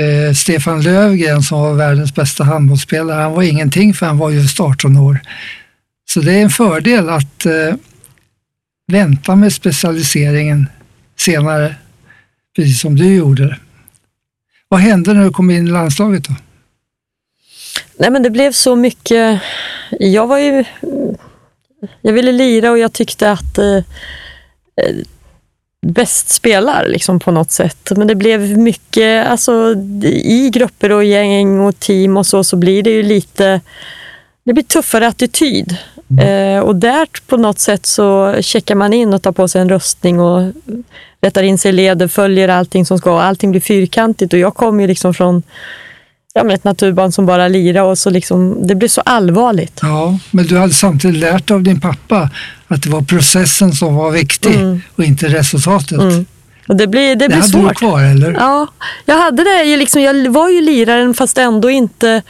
Eh, 0.00 0.34
Stefan 0.34 0.82
Löfgren 0.82 1.42
som 1.42 1.60
var 1.60 1.74
världens 1.74 2.14
bästa 2.14 2.44
handbollsspelare, 2.44 3.22
han 3.22 3.32
var 3.32 3.42
ingenting 3.42 3.94
för 3.94 4.06
han 4.06 4.18
var 4.18 4.30
just 4.30 4.60
18 4.60 4.96
år. 4.96 5.20
Så 6.08 6.20
det 6.20 6.32
är 6.32 6.42
en 6.42 6.50
fördel 6.50 7.08
att 7.08 7.46
eh, 7.46 7.74
vänta 8.86 9.36
med 9.36 9.52
specialiseringen 9.52 10.66
senare, 11.16 11.74
precis 12.56 12.80
som 12.80 12.96
du 12.96 13.14
gjorde. 13.14 13.58
Vad 14.68 14.80
hände 14.80 15.14
när 15.14 15.24
du 15.24 15.30
kom 15.30 15.50
in 15.50 15.66
i 15.66 15.70
landslaget 15.70 16.24
då? 16.24 16.34
Nej, 17.98 18.10
men 18.10 18.22
det 18.22 18.30
blev 18.30 18.52
så 18.52 18.76
mycket... 18.76 19.40
Jag 19.90 20.26
var 20.26 20.38
ju... 20.38 20.64
Jag 22.02 22.12
ville 22.12 22.32
lira 22.32 22.70
och 22.70 22.78
jag 22.78 22.92
tyckte 22.92 23.30
att 23.30 23.58
eh, 23.58 23.76
eh 24.76 25.04
bäst 25.86 26.28
spelar 26.28 26.86
liksom 26.88 27.20
på 27.20 27.30
något 27.30 27.50
sätt. 27.50 27.92
Men 27.96 28.06
det 28.06 28.14
blev 28.14 28.58
mycket, 28.58 29.26
alltså 29.26 29.74
i 30.04 30.50
grupper 30.52 30.92
och 30.92 31.04
gäng 31.04 31.60
och 31.60 31.80
team 31.80 32.16
och 32.16 32.26
så, 32.26 32.44
så 32.44 32.56
blir 32.56 32.82
det 32.82 32.90
ju 32.90 33.02
lite... 33.02 33.60
Det 34.44 34.52
blir 34.52 34.64
tuffare 34.64 35.06
attityd. 35.06 35.76
Eh, 36.20 36.60
och 36.60 36.76
där 36.76 37.08
på 37.26 37.36
något 37.36 37.58
sätt 37.58 37.86
så 37.86 38.34
checkar 38.40 38.74
man 38.74 38.92
in 38.92 39.14
och 39.14 39.22
tar 39.22 39.32
på 39.32 39.48
sig 39.48 39.60
en 39.60 39.68
röstning 39.68 40.20
och 40.20 40.52
rättar 41.20 41.42
in 41.42 41.58
sig 41.58 41.68
i 41.68 41.72
leder, 41.72 42.08
följer 42.08 42.48
allting 42.48 42.86
som 42.86 42.98
ska. 42.98 43.20
Allting 43.20 43.50
blir 43.50 43.60
fyrkantigt 43.60 44.32
och 44.32 44.38
jag 44.38 44.54
kom 44.54 44.80
ju 44.80 44.86
liksom 44.86 45.14
från 45.14 45.42
ja, 46.34 46.44
men 46.44 46.54
ett 46.54 46.64
naturbarn 46.64 47.12
som 47.12 47.26
bara 47.26 47.48
lira 47.48 47.84
och 47.84 47.98
så 47.98 48.10
liksom, 48.10 48.66
det 48.66 48.74
blev 48.74 48.88
så 48.88 49.00
allvarligt. 49.00 49.78
Ja, 49.82 50.18
men 50.30 50.46
du 50.46 50.58
hade 50.58 50.74
samtidigt 50.74 51.16
lärt 51.20 51.50
av 51.50 51.62
din 51.62 51.80
pappa 51.80 52.30
att 52.68 52.82
det 52.82 52.90
var 52.90 53.02
processen 53.02 53.72
som 53.72 53.94
var 53.94 54.10
viktig 54.10 54.54
Mm. 54.54 54.80
och 54.96 55.04
inte 55.04 55.28
resultatet. 55.28 55.98
Mm. 56.00 56.26
Och 56.68 56.76
det 56.76 56.86
blir, 56.86 57.08
det 57.08 57.14
Det 57.14 57.28
blir 57.28 57.36
hade 57.36 57.46
du 57.46 57.62
svårt. 57.62 57.76
kvar, 57.78 58.02
eller? 58.02 58.32
Ja, 58.32 58.66
jag 59.04 59.18
hade 59.18 59.44
det. 59.44 59.62
ju 59.64 59.76
Liksom, 59.76 60.02
jag 60.02 60.30
var 60.30 60.48
ju 60.48 60.60
liraren 60.60 61.14
fast 61.14 61.38
ändå 61.38 61.70
inte... 61.70 62.22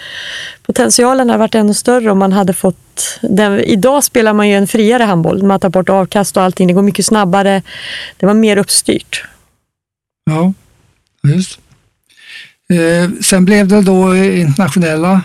Potentialen 0.62 1.28
hade 1.30 1.38
varit 1.38 1.54
ännu 1.54 1.74
större 1.74 2.10
om 2.10 2.18
man 2.18 2.32
hade 2.32 2.52
fått... 2.52 3.18
Den, 3.22 3.60
idag 3.60 4.04
spelar 4.04 4.32
man 4.32 4.48
ju 4.48 4.54
en 4.54 4.66
friare 4.66 5.02
handboll. 5.02 5.42
Man 5.42 5.60
tar 5.60 5.68
bort 5.68 5.88
avkast 5.88 6.36
och 6.36 6.42
allting. 6.42 6.66
Det 6.66 6.72
går 6.74 6.82
mycket 6.82 7.06
snabbare. 7.06 7.62
Det 8.16 8.26
var 8.26 8.34
mer 8.34 8.56
uppstyrt. 8.56 9.24
Ja, 10.24 10.52
just. 11.34 11.58
Eh, 12.68 13.10
sen 13.22 13.44
blev 13.44 13.68
det 13.68 13.82
då 13.82 14.16
internationella 14.16 15.22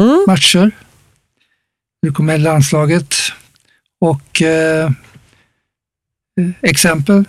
Mm. 0.00 0.24
matcher. 0.26 0.70
Du 2.02 2.12
kom 2.12 2.26
med 2.26 2.40
landslaget 2.40 3.14
och 4.00 4.42
eh, 4.42 4.90
exempel. 6.62 7.24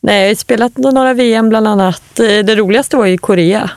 Nej, 0.00 0.20
jag 0.22 0.28
har 0.30 0.34
spelat 0.34 0.76
några 0.76 1.14
VM 1.14 1.48
bland 1.48 1.68
annat. 1.68 2.20
Eh, 2.20 2.26
Det 2.26 2.56
roligaste 2.56 2.96
var 2.96 3.06
ju 3.06 3.18
Korea. 3.18 3.70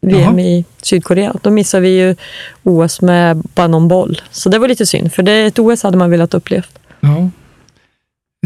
VM 0.00 0.20
Jaha. 0.38 0.40
i 0.40 0.64
Sydkorea. 0.82 1.34
Då 1.42 1.50
missade 1.50 1.80
vi 1.82 1.88
ju 1.88 2.16
OS 2.62 3.00
med 3.00 3.36
bara 3.36 3.66
någon 3.66 3.88
boll. 3.88 4.22
Så 4.30 4.48
det 4.48 4.58
var 4.58 4.68
lite 4.68 4.86
synd, 4.86 5.12
för 5.12 5.22
det, 5.22 5.32
ett 5.32 5.58
OS 5.58 5.82
hade 5.82 5.96
man 5.96 6.10
velat 6.10 6.34
uppleva. 6.34 6.64
Ja. 7.00 7.30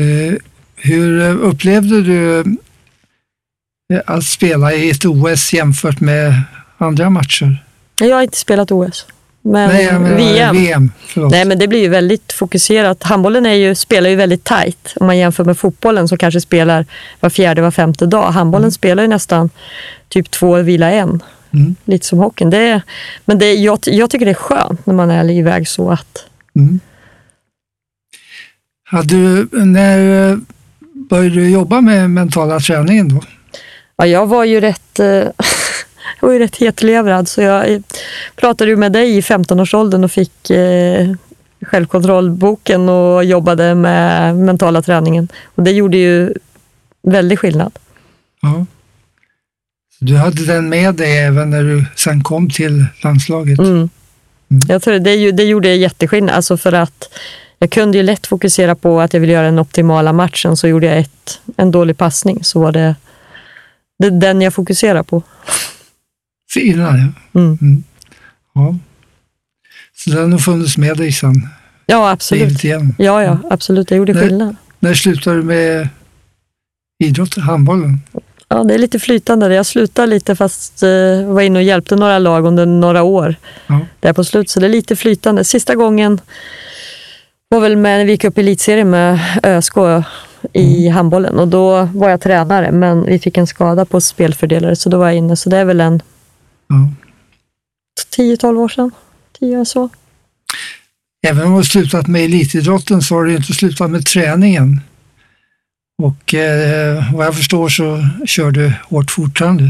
Eh, 0.00 0.34
hur 0.76 1.20
eh, 1.20 1.36
upplevde 1.48 2.02
du 2.02 2.40
eh, 2.40 4.00
att 4.06 4.24
spela 4.24 4.72
i 4.74 4.90
ett 4.90 5.04
OS 5.04 5.52
jämfört 5.52 6.00
med 6.00 6.32
andra 6.78 7.10
matcher? 7.10 7.64
Jag 8.00 8.16
har 8.16 8.22
inte 8.22 8.38
spelat 8.38 8.70
OS. 8.72 9.06
Men 9.42 9.68
Nej, 9.70 9.84
jag 9.84 10.00
menar 10.00 10.16
VM. 10.16 10.56
VM. 10.56 10.92
Nej, 11.30 11.44
men 11.44 11.58
det 11.58 11.68
blir 11.68 11.80
ju 11.80 11.88
väldigt 11.88 12.32
fokuserat. 12.32 13.02
Handbollen 13.02 13.46
är 13.46 13.54
ju, 13.54 13.74
spelar 13.74 14.10
ju 14.10 14.16
väldigt 14.16 14.44
tajt. 14.44 14.94
Om 14.96 15.06
man 15.06 15.18
jämför 15.18 15.44
med 15.44 15.58
fotbollen 15.58 16.08
som 16.08 16.18
kanske 16.18 16.40
spelar 16.40 16.86
var 17.20 17.30
fjärde, 17.30 17.62
var 17.62 17.70
femte 17.70 18.06
dag. 18.06 18.30
Handbollen 18.30 18.72
spelar 18.72 19.02
ju 19.02 19.08
nästan 19.08 19.50
typ 20.08 20.30
två, 20.30 20.62
vila 20.62 20.90
en. 20.90 21.22
Mm. 21.54 21.74
Lite 21.84 22.06
som 22.06 22.18
hockeyn. 22.18 22.50
Det 22.50 22.58
är, 22.58 22.82
men 23.24 23.38
det, 23.38 23.54
jag, 23.54 23.78
jag 23.82 24.10
tycker 24.10 24.26
det 24.26 24.32
är 24.32 24.34
skönt 24.34 24.86
när 24.86 24.94
man 24.94 25.10
är 25.10 25.30
iväg 25.30 25.68
så 25.68 25.90
att 25.90 26.26
Mm. 26.56 26.80
Hade 28.84 29.08
du, 29.08 29.48
när 29.52 30.30
eh, 30.30 30.38
började 30.92 31.34
du 31.34 31.50
jobba 31.50 31.80
med 31.80 32.10
mentala 32.10 32.60
träningen 32.60 33.08
då? 33.08 33.20
Ja, 33.96 34.06
jag 34.06 34.26
var 34.26 34.44
ju 34.44 34.60
rätt, 34.60 35.00
eh, 35.00 35.22
jag 36.20 36.28
var 36.28 36.32
ju 36.32 36.38
rätt 36.38 36.56
hetlevrad 36.56 37.28
så 37.28 37.40
jag 37.40 37.82
pratade 38.36 38.70
ju 38.70 38.76
med 38.76 38.92
dig 38.92 39.16
i 39.16 39.20
15-årsåldern 39.20 40.04
och 40.04 40.12
fick 40.12 40.50
eh, 40.50 41.12
självkontrollboken 41.66 42.88
och 42.88 43.24
jobbade 43.24 43.74
med 43.74 44.36
mentala 44.36 44.82
träningen. 44.82 45.28
Och 45.54 45.62
det 45.62 45.70
gjorde 45.70 45.96
ju 45.96 46.34
väldigt 47.02 47.38
skillnad. 47.38 47.72
Ja. 48.42 48.66
Du 49.98 50.16
hade 50.16 50.46
den 50.46 50.68
med 50.68 50.94
dig 50.94 51.18
även 51.18 51.50
när 51.50 51.62
du 51.62 51.84
sen 51.96 52.22
kom 52.22 52.50
till 52.50 52.84
landslaget? 53.04 53.58
Mm. 53.58 53.90
Jag 54.68 54.82
tror 54.82 54.98
det, 54.98 55.32
det 55.32 55.44
gjorde 55.44 55.74
jätteskillnad, 55.74 56.34
alltså 56.34 56.56
för 56.56 56.72
att 56.72 57.08
jag 57.58 57.70
kunde 57.70 57.98
ju 57.98 58.04
lätt 58.04 58.26
fokusera 58.26 58.74
på 58.74 59.00
att 59.00 59.12
jag 59.14 59.20
ville 59.20 59.32
göra 59.32 59.44
den 59.44 59.58
optimala 59.58 60.12
matchen, 60.12 60.56
så 60.56 60.68
gjorde 60.68 60.86
jag 60.86 60.98
ett, 60.98 61.40
en 61.56 61.70
dålig 61.70 61.96
passning, 61.96 62.44
så 62.44 62.60
var 62.60 62.72
det, 62.72 62.94
det 63.98 64.10
den 64.10 64.42
jag 64.42 64.54
fokuserar 64.54 65.02
på. 65.02 65.22
Innan, 66.56 66.98
ja. 67.32 67.40
Mm. 67.40 67.84
ja. 68.54 68.74
Så 69.96 70.10
den 70.10 70.32
har 70.32 70.38
funnits 70.38 70.76
med 70.78 70.96
dig 70.96 71.12
sen 71.12 71.48
Ja, 71.86 72.10
absolut. 72.10 72.64
igenom. 72.64 72.94
Ja, 72.98 73.22
ja, 73.22 73.38
absolut. 73.50 73.88
Det 73.88 73.96
gjorde 73.96 74.12
Nej. 74.12 74.22
skillnad. 74.22 74.56
När 74.78 74.94
slutade 74.94 75.36
du 75.36 75.42
med 75.42 75.88
idrotten, 77.04 77.42
handbollen? 77.42 78.00
Ja, 78.48 78.64
det 78.64 78.74
är 78.74 78.78
lite 78.78 78.98
flytande. 78.98 79.54
Jag 79.54 79.66
slutade 79.66 80.06
lite 80.06 80.36
fast 80.36 80.82
eh, 80.82 81.24
var 81.26 81.40
inne 81.40 81.58
och 81.58 81.62
hjälpte 81.62 81.96
några 81.96 82.18
lag 82.18 82.46
under 82.46 82.66
några 82.66 83.02
år 83.02 83.34
Ja. 83.66 83.80
där 84.00 84.12
på 84.12 84.24
slut. 84.24 84.50
Så 84.50 84.60
det 84.60 84.66
är 84.66 84.70
lite 84.70 84.96
flytande. 84.96 85.44
Sista 85.44 85.74
gången 85.74 86.20
var 87.48 87.60
väl 87.60 87.76
med 87.76 87.98
när 87.98 88.04
vi 88.04 88.10
gick 88.12 88.24
upp 88.24 88.38
i 88.38 88.40
elitserien 88.40 88.90
med 88.90 89.20
ÖSK 89.42 89.74
i 90.52 90.88
handbollen 90.88 91.38
och 91.38 91.48
då 91.48 91.88
var 91.94 92.08
jag 92.08 92.20
tränare 92.20 92.72
men 92.72 93.04
vi 93.04 93.18
fick 93.18 93.36
en 93.36 93.46
skada 93.46 93.84
på 93.84 94.00
spelfördelare 94.00 94.76
så 94.76 94.88
då 94.88 94.98
var 94.98 95.06
jag 95.06 95.14
inne. 95.16 95.36
Så 95.36 95.50
det 95.50 95.56
är 95.56 95.64
väl 95.64 95.80
en 95.80 96.02
Ja. 96.70 96.88
10-12 98.16 98.58
år 98.58 98.68
sedan. 98.68 98.90
10 99.40 99.56
år 99.58 99.64
så. 99.64 99.88
Även 101.26 101.42
om 101.42 101.50
du 101.50 101.56
har 101.56 101.62
slutat 101.62 102.06
med 102.06 102.24
elitidrotten 102.24 103.02
så 103.02 103.14
har 103.14 103.24
du 103.24 103.36
inte 103.36 103.52
slutat 103.52 103.90
med 103.90 104.06
träningen. 104.06 104.80
Och 106.02 106.34
eh, 106.34 107.14
vad 107.14 107.26
jag 107.26 107.36
förstår 107.36 107.68
så 107.68 108.08
kör 108.26 108.50
du 108.50 108.72
hårt 108.88 109.10
fortfarande. 109.10 109.62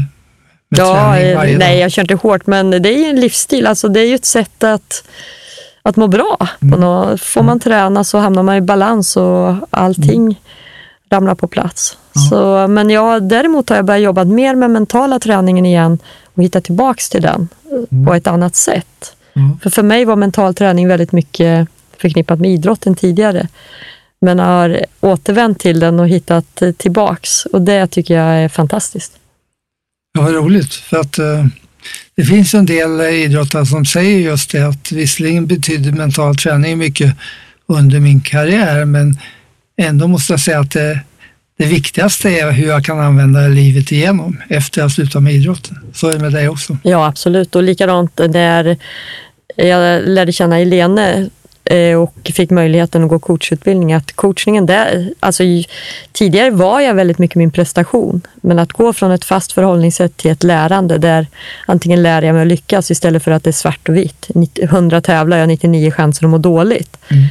Med 0.69 0.79
Ja, 0.79 1.19
eh, 1.19 1.37
nej 1.37 1.57
dag. 1.57 1.77
jag 1.77 1.91
kör 1.91 2.01
inte 2.01 2.15
hårt 2.15 2.47
men 2.47 2.69
det 2.69 2.89
är 2.89 2.97
ju 2.97 3.05
en 3.05 3.19
livsstil. 3.19 3.67
Alltså, 3.67 3.87
det 3.87 3.99
är 3.99 4.05
ju 4.05 4.15
ett 4.15 4.25
sätt 4.25 4.63
att, 4.63 5.03
att 5.81 5.95
må 5.95 6.07
bra. 6.07 6.47
Mm. 6.61 7.17
får 7.17 7.43
man 7.43 7.59
träna 7.59 8.03
så 8.03 8.17
hamnar 8.17 8.43
man 8.43 8.55
i 8.55 8.61
balans 8.61 9.17
och 9.17 9.55
allting 9.69 10.39
ramlar 11.11 11.35
på 11.35 11.47
plats. 11.47 11.97
Ja. 12.13 12.21
Så, 12.21 12.67
men 12.67 12.89
jag, 12.89 13.23
däremot 13.23 13.69
har 13.69 13.75
jag 13.75 13.85
börjat 13.85 14.03
jobba 14.03 14.23
mer 14.23 14.55
med 14.55 14.71
mentala 14.71 15.19
träningen 15.19 15.65
igen 15.65 15.99
och 16.33 16.43
hitta 16.43 16.61
tillbaks 16.61 17.09
till 17.09 17.21
den 17.21 17.47
eh, 17.71 18.05
på 18.05 18.13
ett 18.13 18.27
annat 18.27 18.55
sätt. 18.55 19.15
Ja. 19.33 19.57
För 19.63 19.69
för 19.69 19.83
mig 19.83 20.05
var 20.05 20.15
mental 20.15 20.53
träning 20.53 20.87
väldigt 20.87 21.11
mycket 21.11 21.67
förknippat 21.97 22.39
med 22.39 22.51
idrotten 22.51 22.95
tidigare. 22.95 23.47
Men 24.21 24.39
har 24.39 24.85
återvänt 24.99 25.59
till 25.59 25.79
den 25.79 25.99
och 25.99 26.07
hittat 26.07 26.61
tillbaks 26.77 27.45
och 27.45 27.61
det 27.61 27.87
tycker 27.87 28.13
jag 28.13 28.35
är 28.35 28.49
fantastiskt. 28.49 29.13
Ja, 30.13 30.21
vad 30.21 30.33
roligt. 30.33 30.73
För 30.73 30.99
att 30.99 31.19
eh, 31.19 31.45
det 32.15 32.23
finns 32.23 32.53
en 32.53 32.65
del 32.65 33.01
idrottare 33.01 33.65
som 33.65 33.85
säger 33.85 34.19
just 34.19 34.51
det 34.51 34.67
att 34.67 34.91
visserligen 34.91 35.47
betyder 35.47 35.91
mental 35.91 36.35
träning 36.35 36.77
mycket 36.77 37.15
under 37.67 37.99
min 37.99 38.21
karriär, 38.21 38.85
men 38.85 39.17
ändå 39.81 40.07
måste 40.07 40.33
jag 40.33 40.39
säga 40.39 40.59
att 40.59 40.71
det, 40.71 40.99
det 41.57 41.65
viktigaste 41.65 42.29
är 42.29 42.51
hur 42.51 42.67
jag 42.67 42.85
kan 42.85 42.99
använda 42.99 43.39
livet 43.39 43.91
igenom 43.91 44.41
efter 44.49 44.83
att 44.83 44.91
sluta 44.91 45.19
med 45.19 45.33
idrotten. 45.33 45.79
Så 45.93 46.07
är 46.07 46.13
det 46.13 46.19
med 46.19 46.31
dig 46.31 46.49
också. 46.49 46.77
Ja, 46.83 47.07
absolut. 47.07 47.55
Och 47.55 47.63
likadant 47.63 48.19
när 48.29 48.77
jag 49.55 50.07
lärde 50.07 50.31
känna 50.31 50.55
Helene 50.55 51.29
eh, 51.65 52.01
och 52.01 52.31
fick 52.33 52.49
möjligheten 52.49 53.03
att 53.03 53.09
gå 53.09 53.19
coachutbildning. 53.19 53.93
Att 53.93 54.11
coachningen 54.11 54.65
där, 54.65 55.13
alltså 55.19 55.43
tidigare 56.11 56.49
var 56.49 56.79
jag 56.79 56.93
väldigt 56.93 57.17
mycket 57.17 57.35
min 57.35 57.51
prestation, 57.51 58.21
men 58.35 58.59
att 58.59 58.71
gå 58.71 58.93
från 58.93 59.11
ett 59.11 59.25
fast 59.25 59.51
förhållningssätt 59.51 60.17
till 60.17 60.31
ett 60.31 60.43
lärande 60.43 60.97
där 60.97 61.27
antingen 61.65 62.03
lär 62.03 62.21
jag 62.21 62.33
mig 62.33 62.41
att 62.41 62.47
lyckas 62.47 62.91
istället 62.91 63.23
för 63.23 63.31
att 63.31 63.43
det 63.43 63.49
är 63.49 63.51
svart 63.51 63.89
och 63.89 63.95
vitt. 63.95 64.27
90 64.35 64.63
100 64.63 65.01
tävlar 65.01 65.37
jag, 65.37 65.47
99 65.47 65.91
chanser 65.91 66.25
att 66.25 66.29
må 66.29 66.37
dåligt. 66.37 66.97
Mm. 67.07 67.23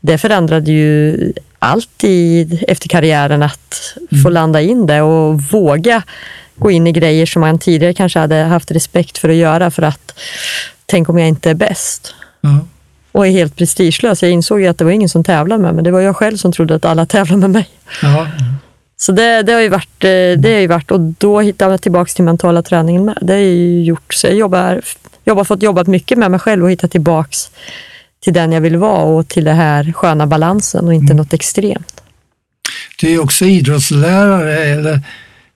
Det 0.00 0.18
förändrade 0.18 0.72
ju 0.72 1.32
allt 1.58 2.04
i, 2.04 2.48
efter 2.68 2.88
karriären 2.88 3.42
att 3.42 3.96
få 4.22 4.28
landa 4.28 4.60
in 4.60 4.86
det 4.86 5.02
och 5.02 5.42
våga 5.42 6.02
gå 6.56 6.70
in 6.70 6.86
i 6.86 6.92
grejer 6.92 7.26
som 7.26 7.40
man 7.40 7.58
tidigare 7.58 7.94
kanske 7.94 8.18
hade 8.18 8.34
haft 8.34 8.70
respekt 8.70 9.18
för 9.18 9.28
att 9.28 9.34
göra 9.34 9.70
för 9.70 9.82
att 9.82 10.18
tänk 10.86 11.08
om 11.08 11.18
jag 11.18 11.28
inte 11.28 11.50
är 11.50 11.54
bäst 11.54 12.14
Ja. 12.40 12.58
och 13.12 13.26
är 13.26 13.30
helt 13.30 13.56
prestigelös. 13.56 14.22
Jag 14.22 14.30
insåg 14.30 14.60
ju 14.60 14.66
att 14.66 14.78
det 14.78 14.84
var 14.84 14.92
ingen 14.92 15.08
som 15.08 15.24
tävlade 15.24 15.62
med 15.62 15.74
mig. 15.74 15.84
Det 15.84 15.90
var 15.90 16.00
jag 16.00 16.16
själv 16.16 16.36
som 16.36 16.52
trodde 16.52 16.74
att 16.74 16.84
alla 16.84 17.06
tävlade 17.16 17.40
med 17.40 17.50
mig. 17.50 17.68
Ja. 18.02 18.26
Så 18.96 19.12
det, 19.12 19.42
det 19.42 19.52
har 19.52 19.60
ju 19.60 19.68
varit, 19.68 20.04
eh, 20.04 20.38
det 20.38 20.52
har 20.52 20.60
ju 20.60 20.66
varit 20.66 20.90
och 20.90 21.00
då 21.00 21.40
hittade 21.40 21.70
jag 21.70 21.82
tillbaka 21.82 22.12
till 22.14 22.24
mentala 22.24 22.62
träningen 22.62 23.04
med. 23.04 23.18
Det 23.22 23.32
har 23.32 23.40
ju 23.40 23.82
gjort 23.84 24.14
så 24.14 24.26
jag 24.26 24.36
jobbar, 24.36 24.80
jobbar 25.24 25.44
fått 25.44 25.62
jobbat 25.62 25.86
mycket 25.86 26.18
med 26.18 26.30
mig 26.30 26.40
själv 26.40 26.64
och 26.64 26.70
hitta 26.70 26.88
tillbaks 26.88 27.50
till 28.20 28.32
den 28.32 28.52
jag 28.52 28.60
vill 28.60 28.76
vara 28.76 29.02
och 29.02 29.28
till 29.28 29.44
det 29.44 29.52
här 29.52 29.92
sköna 29.92 30.26
balansen 30.26 30.84
och 30.84 30.94
inte 30.94 31.14
något 31.14 31.32
extremt. 31.32 32.00
Du 33.00 33.12
är 33.14 33.22
också 33.22 33.44
idrottslärare, 33.44 34.58
eller 34.64 35.00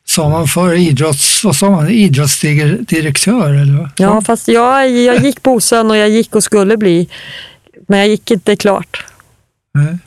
sa 0.05 0.29
man 0.29 0.47
förr 0.49 0.75
idrotts, 0.75 1.45
vad 1.45 1.57
sa 1.57 1.71
man, 1.71 1.89
idrottsdirektör? 1.89 3.53
Eller? 3.55 3.79
vad? 3.79 3.91
Ja, 3.97 4.21
fast 4.23 4.49
jag, 4.49 4.91
jag 4.91 5.25
gick 5.25 5.43
på 5.43 5.53
OSAN 5.53 5.91
och 5.91 5.97
jag 5.97 6.09
gick 6.11 6.35
och 6.35 6.45
skulle 6.45 6.77
bli, 6.77 7.09
men 7.89 7.99
jag 7.99 8.09
gick 8.09 8.31
inte 8.31 8.57
klart. 8.57 9.05
Nej. 9.75 9.99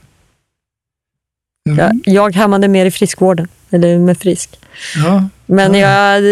Mm. 1.69 1.77
Jag, 2.05 2.13
jag 2.15 2.35
hamnade 2.35 2.67
mer 2.67 2.85
i 2.85 2.91
friskvården, 2.91 3.47
eller 3.69 3.99
med 3.99 4.17
frisk. 4.17 4.49
Ja. 4.95 5.29
Men 5.45 5.73
Ja. 5.73 5.79
jag, 6.13 6.23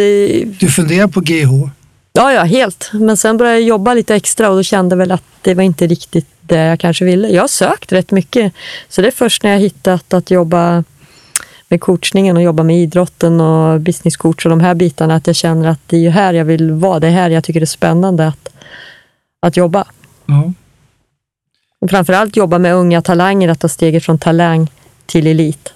Du 0.60 0.68
funderar 0.72 1.08
på 1.08 1.20
GH? 1.22 1.70
Ja, 2.14 2.34
ja, 2.34 2.44
helt. 2.44 2.90
Men 2.94 3.18
sen 3.18 3.38
började 3.38 3.60
jag 3.60 3.68
jobba 3.68 3.94
lite 3.94 4.16
extra 4.16 4.50
och 4.50 4.56
då 4.56 4.64
kände 4.64 4.94
jag 4.94 4.98
väl 4.98 5.12
att 5.12 5.24
det 5.42 5.54
var 5.54 5.64
inte 5.64 5.88
riktigt 5.88 6.28
det 6.42 6.58
jag 6.58 6.80
kanske 6.80 7.06
ville. 7.06 7.28
Jag 7.28 7.44
har 7.44 7.48
sökt 7.48 7.92
rätt 7.92 8.12
mycket, 8.12 8.54
så 8.90 9.02
det 9.02 9.08
är 9.08 9.12
först 9.12 9.44
när 9.44 9.52
jag 9.52 9.60
hittat 9.60 10.14
att 10.14 10.32
jobba 10.32 10.84
med 11.68 11.82
coachningen 11.82 12.38
och 12.38 12.44
jobba 12.44 12.64
med 12.64 12.78
idrotten 12.78 13.42
och 13.42 13.82
businesscoach 13.82 14.46
och 14.46 14.50
de 14.50 14.60
här 14.60 14.74
bitarna 14.74 15.16
att 15.16 15.28
jag 15.28 15.36
känner 15.36 15.70
att 15.70 15.80
det 15.88 15.98
är 15.98 16.02
ju 16.02 16.10
här 16.10 16.34
jag 16.34 16.46
vill 16.46 16.72
vara. 16.72 17.00
Det 17.00 17.08
är 17.08 17.12
här 17.12 17.30
jag 17.30 17.44
tycker 17.44 17.60
det 17.60 17.64
är 17.64 17.66
spännande 17.66 18.28
att, 18.28 18.50
att 19.40 19.58
jobba. 19.58 19.86
Ja. 20.26 20.54
Och 21.80 21.90
framförallt 21.90 22.36
jobba 22.36 22.58
med 22.58 22.76
unga 22.76 23.02
talanger, 23.02 23.50
att 23.50 23.60
ta 23.60 23.70
steget 23.70 24.06
från 24.06 24.20
talang 24.20 24.72
till 25.06 25.28
elit. 25.28 25.74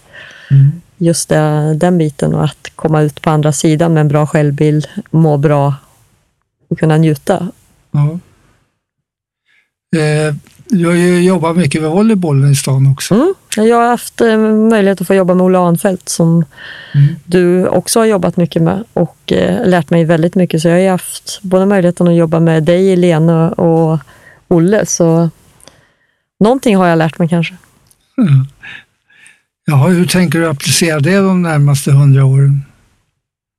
Mm. 0.51 0.81
Just 0.97 1.29
det, 1.29 1.73
den 1.73 1.97
biten 1.97 2.33
och 2.33 2.43
att 2.43 2.71
komma 2.75 3.01
ut 3.01 3.21
på 3.21 3.29
andra 3.29 3.51
sidan 3.51 3.93
med 3.93 4.01
en 4.01 4.07
bra 4.07 4.27
självbild, 4.27 4.87
må 5.11 5.37
bra 5.37 5.73
och 6.67 6.79
kunna 6.79 6.97
njuta. 6.97 7.47
ja. 7.91 8.19
Eh, 9.95 10.35
ju 10.71 11.19
jobbat 11.23 11.57
mycket 11.57 11.81
med 11.81 11.91
volleybollen 11.91 12.51
i 12.51 12.55
stan 12.55 12.87
också. 12.91 13.13
Mm. 13.15 13.33
Jag 13.69 13.77
har 13.77 13.87
haft 13.87 14.21
eh, 14.21 14.37
möjlighet 14.69 15.01
att 15.01 15.07
få 15.07 15.13
jobba 15.15 15.33
med 15.33 15.43
Ola 15.45 15.59
Arnfeldt 15.59 16.09
som 16.09 16.45
Mm. 16.93 17.15
du 17.25 17.67
också 17.67 17.99
har 17.99 18.05
jobbat 18.05 18.37
mycket 18.37 18.61
med 18.61 18.83
och 18.93 19.31
eh, 19.31 19.67
lärt 19.67 19.89
mig 19.89 20.05
väldigt 20.05 20.35
mycket. 20.35 20.61
Så 20.61 20.67
jag 20.67 20.81
har 20.83 20.89
haft 20.89 21.39
både 21.41 21.65
möjligheten 21.65 22.07
att 22.07 22.15
jobba 22.15 22.39
med 22.39 22.63
dig, 22.63 22.95
Lena 22.95 23.51
och 23.51 23.99
Olle. 24.47 24.85
Så 24.85 25.29
någonting 26.39 26.75
har 26.77 26.87
jag 26.87 26.97
lärt 26.97 27.19
mig 27.19 27.29
kanske. 27.29 27.55
Mm. 28.17 28.45
Jaha, 29.65 29.87
hur 29.87 30.05
tänker 30.05 30.39
du 30.39 30.47
applicera 30.49 30.99
det 30.99 31.17
de 31.17 31.41
närmaste 31.41 31.91
hundra 31.91 32.25
åren? 32.25 32.63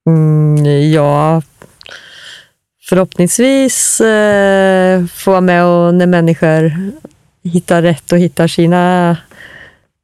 Mm, 0.09 0.91
ja, 0.93 1.43
förhoppningsvis 2.89 4.01
eh, 4.01 5.07
få 5.07 5.31
vara 5.31 5.41
med 5.41 5.65
och 5.65 5.95
när 5.95 6.07
människor 6.07 6.73
hittar 7.43 7.83
rätt 7.83 8.13
och 8.13 8.19
hittar 8.19 8.49
sina 8.49 9.17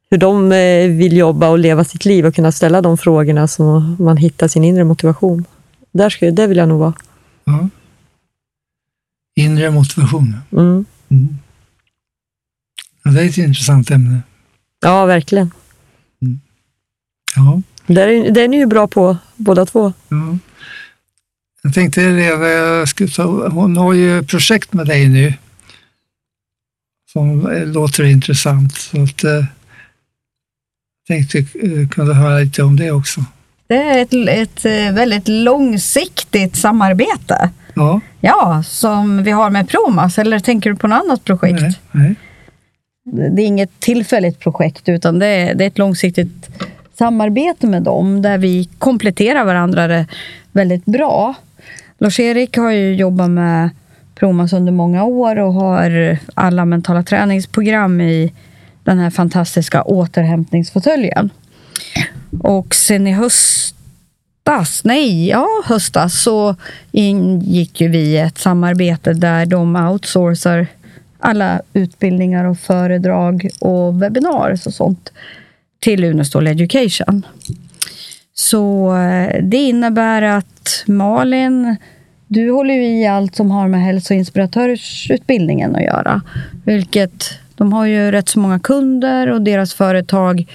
hur 0.09 0.17
de 0.17 0.51
eh, 0.51 0.89
vill 0.89 1.17
jobba 1.17 1.49
och 1.49 1.59
leva 1.59 1.83
sitt 1.83 2.05
liv 2.05 2.25
och 2.25 2.35
kunna 2.35 2.51
ställa 2.51 2.81
de 2.81 2.97
frågorna 2.97 3.47
så 3.47 3.79
man 3.99 4.17
hittar 4.17 4.47
sin 4.47 4.63
inre 4.63 4.83
motivation. 4.83 5.45
Där 5.91 6.09
ska, 6.09 6.31
det 6.31 6.47
vill 6.47 6.57
jag 6.57 6.69
nog 6.69 6.79
vara. 6.79 6.93
Ja. 7.43 7.69
Inre 9.35 9.71
motivation. 9.71 10.35
Mm. 10.51 10.85
Mm. 11.09 11.37
Det 13.03 13.21
är 13.21 13.29
ett 13.29 13.37
intressant 13.37 13.91
ämne. 13.91 14.21
Ja, 14.81 15.05
verkligen. 15.05 15.51
Ja. 17.35 17.61
Det 17.87 18.01
är, 18.01 18.31
det 18.31 18.41
är 18.41 18.47
ni 18.47 18.57
ju 18.57 18.65
bra 18.65 18.87
på 18.87 19.17
båda 19.35 19.65
två. 19.65 19.93
Ja. 20.09 20.37
Jag 21.65 21.73
tänkte 21.73 22.01
det, 22.01 22.23
jag 22.23 22.87
skulle 22.87 23.09
ta, 23.09 23.49
hon 23.49 23.77
har 23.77 23.93
ju 23.93 24.23
projekt 24.23 24.73
med 24.73 24.87
dig 24.87 25.09
nu 25.09 25.33
som 27.13 27.49
låter 27.65 28.03
intressant. 28.03 28.77
Så 28.77 29.03
att, 29.03 29.23
eh, 29.23 29.45
tänkte 31.07 31.37
eh, 31.37 31.87
kunde 31.91 32.13
höra 32.13 32.39
lite 32.39 32.63
om 32.63 32.75
det 32.75 32.91
också. 32.91 33.21
Det 33.67 33.75
är 33.75 34.01
ett, 34.01 34.13
ett 34.13 34.65
eh, 34.65 34.95
väldigt 34.95 35.27
långsiktigt 35.27 36.55
samarbete. 36.55 37.49
Ja, 37.73 38.01
Ja, 38.21 38.63
som 38.67 39.23
vi 39.23 39.31
har 39.31 39.49
med 39.49 39.69
Promas. 39.69 40.17
Eller 40.17 40.39
tänker 40.39 40.69
du 40.69 40.75
på 40.75 40.87
något 40.87 41.03
annat 41.03 41.23
projekt? 41.23 41.61
nej, 41.61 41.75
nej. 41.91 42.15
Det 43.31 43.41
är 43.41 43.45
inget 43.45 43.79
tillfälligt 43.79 44.39
projekt 44.39 44.89
utan 44.89 45.19
det 45.19 45.27
är, 45.27 45.55
det 45.55 45.63
är 45.63 45.67
ett 45.67 45.77
långsiktigt 45.77 46.49
samarbete 46.97 47.67
med 47.67 47.83
dem 47.83 48.21
där 48.21 48.37
vi 48.37 48.69
kompletterar 48.77 49.45
varandra 49.45 50.05
väldigt 50.51 50.85
bra. 50.85 51.35
Lars-Erik 51.97 52.57
har 52.57 52.71
ju 52.71 52.95
jobbat 52.95 53.29
med 53.29 53.69
Promas 54.15 54.53
under 54.53 54.71
många 54.71 55.03
år 55.03 55.39
och 55.39 55.53
har 55.53 56.17
alla 56.33 56.65
mentala 56.65 57.03
träningsprogram 57.03 58.01
i 58.01 58.33
den 58.83 58.99
här 58.99 59.09
fantastiska 59.09 59.83
återhämtningsfåtöljen. 59.83 61.29
Och 62.39 62.75
sen 62.75 63.07
i 63.07 63.11
höstas, 63.11 64.83
nej, 64.83 65.27
ja 65.27 65.47
höstas, 65.65 66.21
så 66.21 66.55
ingick 66.91 67.81
ju 67.81 67.87
vi 67.87 67.99
i 67.99 68.17
ett 68.17 68.37
samarbete 68.37 69.13
där 69.13 69.45
de 69.45 69.75
outsourcar 69.75 70.67
alla 71.19 71.61
utbildningar 71.73 72.45
och 72.45 72.59
föredrag 72.59 73.49
och 73.59 74.01
webbinarier 74.01 74.61
och 74.65 74.73
sånt 74.73 75.11
till 75.79 76.03
Unestål 76.03 76.47
Education. 76.47 77.25
Så 78.37 78.95
eh, 78.95 79.43
det 79.43 79.57
innebär 79.57 80.21
att 80.21 80.83
Malin, 80.85 81.75
du 82.27 82.51
håller 82.51 82.73
ju 82.73 83.01
i 83.01 83.07
allt 83.07 83.35
som 83.35 83.51
har 83.51 83.67
med 83.67 83.81
hälsoinspiratörsutbildningen 83.81 85.75
att 85.75 85.83
göra. 85.83 86.21
Vilket, 86.65 87.39
de 87.55 87.73
har 87.73 87.85
ju 87.85 88.11
rätt 88.11 88.29
så 88.29 88.39
många 88.39 88.59
kunder 88.59 89.27
och 89.27 89.41
deras 89.41 89.73
företag 89.73 90.45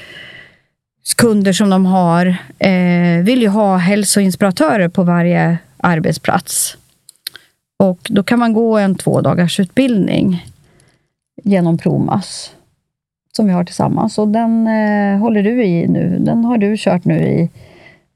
kunder 1.17 1.53
som 1.53 1.71
de 1.71 1.87
har 1.87 2.27
eh, 2.59 3.25
vill 3.25 3.43
ju 3.43 3.49
ha 3.49 3.77
hälsoinspiratörer 3.77 4.89
på 4.89 5.03
varje 5.03 5.59
arbetsplats. 5.77 6.77
Och 7.79 7.99
då 8.11 8.23
kan 8.23 8.39
man 8.39 8.53
gå 8.53 8.79
en 8.79 8.95
två 8.95 9.21
dagars 9.21 9.61
utbildning 9.61 10.47
genom 11.45 11.79
Promas 11.79 12.53
som 13.33 13.47
vi 13.47 13.53
har 13.53 13.65
tillsammans. 13.65 14.19
Och 14.19 14.29
den 14.29 14.67
eh, 14.67 15.19
håller 15.19 15.43
du 15.43 15.65
i 15.65 15.89
nu. 15.89 16.19
Den 16.21 16.45
har 16.45 16.59
du 16.59 16.77
kört 16.77 17.05
nu 17.05 17.23
i. 17.23 17.51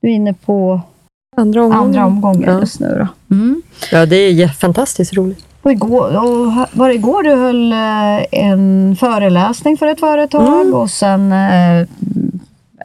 Du 0.04 0.10
är 0.10 0.14
inne 0.14 0.34
på 0.34 0.80
Andra 1.36 1.62
omgången. 1.64 1.84
andra 1.84 2.06
omgången 2.06 2.42
Ja. 2.54 2.60
just 2.60 2.80
nu. 2.80 3.08
Då. 3.28 3.34
Mm. 3.34 3.62
Ja, 3.92 4.06
det 4.06 4.16
är 4.16 4.48
fantastiskt 4.48 5.14
roligt. 5.14 5.44
Och 5.62 5.72
igår, 5.72 6.16
och 6.16 6.52
var 6.72 6.88
det 6.88 6.94
igår 6.94 7.22
du 7.22 7.30
höll 7.34 7.72
eh, 7.72 8.26
en 8.44 8.96
föreläsning 9.00 9.76
för 9.76 9.86
ett 9.86 10.00
företag 10.00 10.60
Mm. 10.62 10.74
och 10.74 10.90
sen 10.90 11.32
eh, 11.32 11.86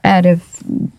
är 0.03 0.21
det, 0.21 0.39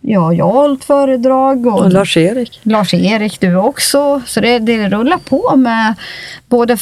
ja, 0.00 0.32
jag 0.32 0.44
har 0.44 0.52
hållit 0.52 0.84
föredrag 0.84 1.66
och, 1.66 1.78
Och 1.80 1.92
Lars-Erik. 1.92 2.60
Lars-Erik 2.62 3.40
du 3.40 3.56
också. 3.56 4.20
Så 4.26 4.40
det, 4.40 4.58
det 4.58 4.88
rullar 4.88 5.18
på 5.18 5.56
med 5.56 5.94
både 6.48 6.76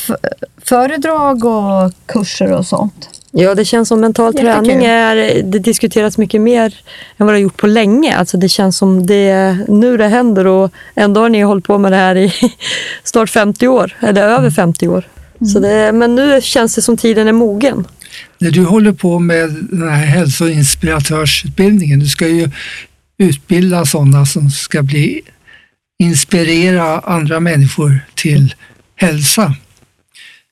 föredrag 0.64 1.44
och 1.44 1.92
kurser 2.06 2.52
och 2.52 2.66
sånt. 2.66 3.17
Ja, 3.30 3.54
det 3.54 3.64
känns 3.64 3.88
som 3.88 4.00
mental 4.00 4.34
Jättekul. 4.34 4.64
träning 4.64 4.84
är, 4.84 5.42
det 5.42 5.58
diskuteras 5.58 6.18
mycket 6.18 6.40
mer 6.40 6.74
än 7.16 7.26
vad 7.26 7.28
det 7.28 7.32
har 7.32 7.42
gjort 7.42 7.56
på 7.56 7.66
länge. 7.66 8.16
Alltså 8.16 8.36
det 8.36 8.48
känns 8.48 8.76
som 8.76 9.06
det 9.06 9.14
är 9.14 9.64
nu 9.68 9.96
det 9.96 10.08
händer 10.08 10.46
och 10.46 10.72
ändå 10.94 11.20
har 11.20 11.28
ni 11.28 11.40
hållit 11.42 11.64
på 11.64 11.78
med 11.78 11.92
det 11.92 11.96
här 11.96 12.16
i 12.16 12.32
snart 13.04 13.30
50 13.30 13.68
år, 13.68 13.96
eller 14.00 14.22
över 14.22 14.50
50 14.50 14.88
år. 14.88 15.08
Så 15.52 15.60
det, 15.60 15.92
men 15.92 16.14
nu 16.14 16.40
känns 16.42 16.74
det 16.74 16.82
som 16.82 16.96
tiden 16.96 17.28
är 17.28 17.32
mogen. 17.32 17.86
När 18.38 18.50
du 18.50 18.64
håller 18.64 18.92
på 18.92 19.18
med 19.18 19.50
den 19.70 19.88
här 19.88 20.04
hälsoinspiratörsutbildningen, 20.06 22.00
du 22.00 22.06
ska 22.06 22.28
ju 22.28 22.50
utbilda 23.18 23.84
sådana 23.84 24.26
som 24.26 24.50
ska 24.50 24.82
bli 24.82 25.20
inspirera 25.98 26.98
andra 26.98 27.40
människor 27.40 28.00
till 28.14 28.54
hälsa. 28.96 29.54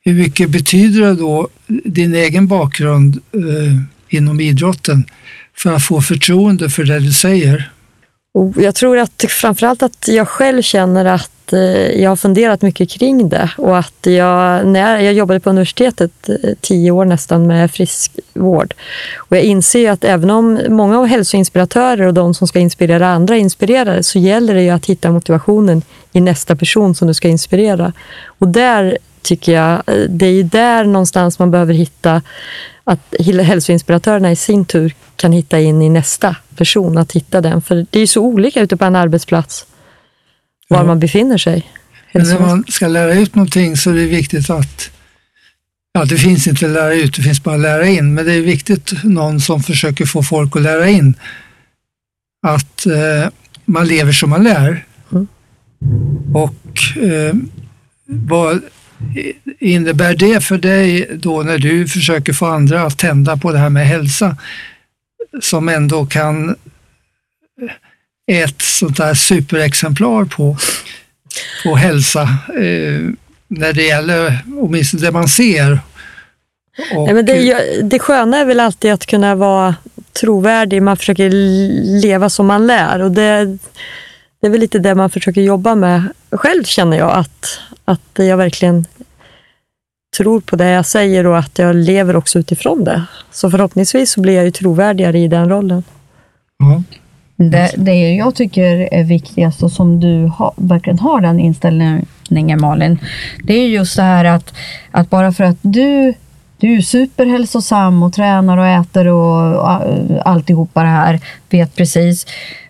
Hur 0.06 0.14
mycket 0.14 0.50
betyder 0.50 1.00
det 1.00 1.14
då 1.14 1.48
din 1.66 2.14
egen 2.14 2.46
bakgrund 2.46 3.20
eh, 3.32 4.16
inom 4.18 4.40
idrotten 4.40 5.04
för 5.56 5.72
att 5.72 5.84
få 5.84 6.00
förtroende 6.00 6.70
för 6.70 6.84
det 6.84 7.00
du 7.00 7.12
säger? 7.12 7.70
Och 8.34 8.52
jag 8.56 8.74
tror 8.74 8.98
att 8.98 9.24
framförallt 9.28 9.82
att 9.82 10.08
jag 10.08 10.28
själv 10.28 10.62
känner 10.62 11.04
att 11.04 11.52
eh, 11.52 11.60
jag 12.02 12.10
har 12.10 12.16
funderat 12.16 12.62
mycket 12.62 12.90
kring 12.90 13.28
det 13.28 13.50
och 13.58 13.78
att 13.78 13.98
jag, 14.02 14.66
när 14.66 15.00
jag 15.00 15.14
jobbade 15.14 15.40
på 15.40 15.50
universitetet 15.50 16.28
eh, 16.28 16.34
tio 16.60 16.90
år 16.90 17.04
nästan 17.04 17.46
med 17.46 17.70
friskvård 17.70 18.74
och 19.16 19.36
jag 19.36 19.44
inser 19.44 19.90
att 19.90 20.04
även 20.04 20.30
om 20.30 20.60
många 20.68 20.98
av 20.98 21.06
hälsoinspiratörer 21.06 22.06
och 22.06 22.14
de 22.14 22.34
som 22.34 22.48
ska 22.48 22.58
inspirera 22.58 23.08
andra 23.08 23.36
inspirerar 23.36 24.02
så 24.02 24.18
gäller 24.18 24.54
det 24.54 24.62
ju 24.62 24.70
att 24.70 24.86
hitta 24.86 25.10
motivationen 25.10 25.82
i 26.12 26.20
nästa 26.20 26.56
person 26.56 26.94
som 26.94 27.08
du 27.08 27.14
ska 27.14 27.28
inspirera. 27.28 27.92
Och 28.38 28.48
där 28.48 28.98
tycker 29.26 29.52
jag, 29.52 29.82
det 30.08 30.26
är 30.26 30.32
ju 30.32 30.42
där 30.42 30.84
någonstans 30.84 31.38
man 31.38 31.50
behöver 31.50 31.74
hitta 31.74 32.22
att 32.84 33.14
hälsoinspiratörerna 33.20 34.32
i 34.32 34.36
sin 34.36 34.64
tur 34.64 34.94
kan 35.16 35.32
hitta 35.32 35.60
in 35.60 35.82
i 35.82 35.88
nästa 35.88 36.36
person, 36.56 36.98
att 36.98 37.12
hitta 37.12 37.40
den. 37.40 37.62
För 37.62 37.74
det 37.74 37.98
är 37.98 38.00
ju 38.00 38.06
så 38.06 38.22
olika 38.22 38.60
ute 38.60 38.76
på 38.76 38.84
en 38.84 38.96
arbetsplats 38.96 39.66
var 40.68 40.78
Ja. 40.78 40.84
man 40.84 41.00
befinner 41.00 41.38
sig. 41.38 41.72
Men 42.12 42.28
när 42.28 42.40
man 42.40 42.64
ska 42.68 42.86
lära 42.88 43.14
ut 43.14 43.34
någonting 43.34 43.76
så 43.76 43.90
är 43.90 43.94
det 43.94 44.06
viktigt 44.06 44.50
att 44.50 44.90
Ja, 45.92 46.04
det 46.04 46.16
finns 46.16 46.46
inte 46.46 46.66
att 46.66 46.72
lära 46.72 46.94
ut, 46.94 47.16
det 47.16 47.22
finns 47.22 47.42
bara 47.42 47.54
att 47.54 47.60
lära 47.60 47.86
in. 47.86 48.14
Men 48.14 48.24
det 48.26 48.32
är 48.34 48.40
viktigt, 48.40 48.92
någon 49.04 49.40
som 49.40 49.62
försöker 49.62 50.06
få 50.06 50.22
folk 50.22 50.56
att 50.56 50.62
lära 50.62 50.88
in, 50.88 51.14
att 52.46 52.86
eh, 52.86 53.28
man 53.64 53.86
lever 53.86 54.12
som 54.12 54.30
man 54.30 54.44
lär. 54.44 54.84
Mm. 55.12 55.28
Och 56.34 57.02
eh, 57.02 57.34
vad 58.06 58.60
innebär 59.58 60.14
det 60.14 60.44
för 60.44 60.58
dig 60.58 61.10
då 61.12 61.42
när 61.42 61.58
du 61.58 61.88
försöker 61.88 62.32
få 62.32 62.46
andra 62.46 62.82
att 62.82 62.98
tända 62.98 63.36
på 63.36 63.52
det 63.52 63.58
här 63.58 63.70
med 63.70 63.86
hälsa, 63.86 64.36
som 65.40 65.68
ändå 65.68 66.06
kan 66.06 66.56
ett 68.32 68.62
sånt 68.62 68.96
där 68.96 69.14
superexemplar 69.14 70.24
på, 70.24 70.56
på 71.64 71.76
hälsa 71.76 72.22
eh, 72.48 73.10
när 73.48 73.72
det 73.72 73.82
gäller 73.82 74.38
åtminstone 74.58 75.02
det 75.02 75.12
man 75.12 75.28
ser. 75.28 75.80
Och, 76.94 77.04
Nej, 77.04 77.14
men 77.14 77.26
det, 77.26 77.82
det 77.82 77.98
sköna 77.98 78.38
är 78.38 78.44
väl 78.44 78.60
alltid 78.60 78.92
att 78.92 79.06
kunna 79.06 79.34
vara 79.34 79.74
trovärdig. 80.20 80.82
Man 80.82 80.96
försöker 80.96 81.30
leva 82.00 82.30
som 82.30 82.46
man 82.46 82.66
lär. 82.66 83.02
Och 83.02 83.10
det, 83.10 83.58
det 84.40 84.46
är 84.46 84.50
väl 84.50 84.60
lite 84.60 84.78
det 84.78 84.94
man 84.94 85.10
försöker 85.10 85.40
jobba 85.40 85.74
med. 85.74 86.02
Själv 86.30 86.64
känner 86.64 86.96
jag 86.96 87.10
att, 87.10 87.60
att 87.86 88.00
jag 88.14 88.36
verkligen 88.36 88.86
tror 90.16 90.40
på 90.40 90.56
det 90.56 90.68
jag 90.70 90.86
säger 90.86 91.26
och 91.26 91.38
att 91.38 91.58
jag 91.58 91.76
lever 91.76 92.16
också 92.16 92.38
utifrån 92.38 92.84
det. 92.84 93.02
Så 93.30 93.50
förhoppningsvis 93.50 94.10
så 94.10 94.20
blir 94.20 94.34
jag 94.34 94.44
ju 94.44 94.50
trovärdigare 94.50 95.18
i 95.18 95.28
den 95.28 95.48
rollen. 95.48 95.82
ja, 96.58 96.82
Det, 97.36 97.70
det 97.76 98.14
jag 98.14 98.34
tycker 98.34 98.94
är 98.94 99.04
viktigast 99.04 99.62
och 99.62 99.72
som 99.72 100.00
du 100.00 100.30
har, 100.36 100.52
verkligen 100.56 100.98
har 100.98 101.20
den 101.20 101.40
inställningen 101.40 102.60
Malin, 102.60 102.98
det 103.44 103.54
är 103.54 103.68
just 103.68 103.96
det 103.96 104.02
här 104.02 104.24
att, 104.24 104.54
att 104.90 105.10
bara 105.10 105.32
för 105.32 105.44
att 105.44 105.56
du, 105.62 106.14
du 106.58 106.76
är 106.76 106.80
superhälsosam 106.80 108.02
och 108.02 108.12
tränar 108.12 108.58
och 108.58 108.66
äter 108.66 109.06
och, 109.06 109.56
och 109.56 109.70
alltihopa 110.24 110.82
det 110.82 110.88
här, 110.88 111.20
vet 111.50 111.76
precis. 111.76 112.26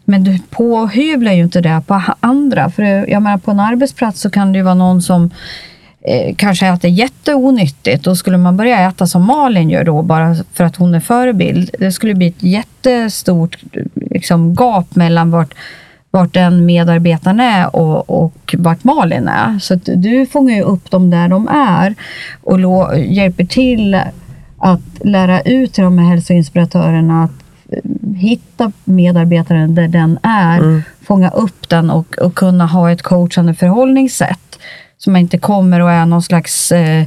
Men 0.09 0.25
du 0.25 0.39
påhyvlar 0.51 1.33
ju 1.33 1.43
inte 1.43 1.61
det 1.61 1.83
på 1.87 2.03
andra. 2.21 2.71
För 2.71 2.83
jag 2.83 3.23
menar 3.23 3.39
på 3.39 3.51
en 3.51 3.61
arbetsplats 3.61 4.21
så 4.21 4.31
kan 4.31 4.53
det 4.53 4.59
ju 4.59 4.63
vara 4.63 4.75
någon 4.75 5.03
som 5.03 5.31
eh, 6.01 6.35
kanske 6.37 6.67
äter 6.67 6.91
jätteonyttigt. 6.91 8.05
Då 8.05 8.17
skulle 8.17 8.37
man 8.37 8.57
börja 8.57 8.89
äta 8.89 9.07
som 9.07 9.27
Malin 9.27 9.71
gör 9.71 9.85
då 9.85 10.03
bara 10.03 10.37
för 10.53 10.65
att 10.65 10.77
hon 10.77 10.95
är 10.95 11.01
förebild. 11.01 11.71
Det 11.79 11.93
skulle 11.93 12.15
bli 12.15 12.27
ett 12.27 12.43
jättestort 12.43 13.59
liksom, 13.95 14.55
gap 14.55 14.97
mellan 14.97 15.31
vart, 15.31 15.55
vart 16.11 16.35
den 16.35 16.67
medarbetaren 16.67 17.41
är 17.41 17.77
och, 17.77 18.25
och 18.25 18.55
vart 18.59 18.85
Malin 18.85 19.29
är. 19.29 19.59
Så 19.59 19.75
att 19.75 19.89
du 19.97 20.27
fångar 20.27 20.55
ju 20.55 20.63
upp 20.63 20.91
dem 20.91 21.11
där 21.11 21.29
de 21.29 21.49
är 21.49 21.95
och 22.43 22.99
hjälper 22.99 23.45
till 23.45 24.01
att 24.59 25.05
lära 25.05 25.41
ut 25.41 25.73
till 25.73 25.85
de 25.85 25.99
här 25.99 26.09
hälsoinspiratörerna 26.09 27.25
att 27.25 27.46
hitta 28.17 28.73
medarbetaren 28.85 29.75
där 29.75 29.89
den 29.89 30.19
är, 30.23 30.83
fånga 31.07 31.31
upp 31.31 31.69
den 31.69 31.91
och, 31.91 32.19
och 32.19 32.35
kunna 32.35 32.67
ha 32.67 32.91
ett 32.93 33.03
coachande 33.03 33.55
förhållningssätt. 33.55 34.59
Så 34.99 35.11
man 35.11 35.21
inte 35.21 35.39
kommer 35.39 35.81
och 35.81 35.91
är 35.91 36.07
någon 36.07 36.23
slags 36.23 36.73
eh, 36.73 37.05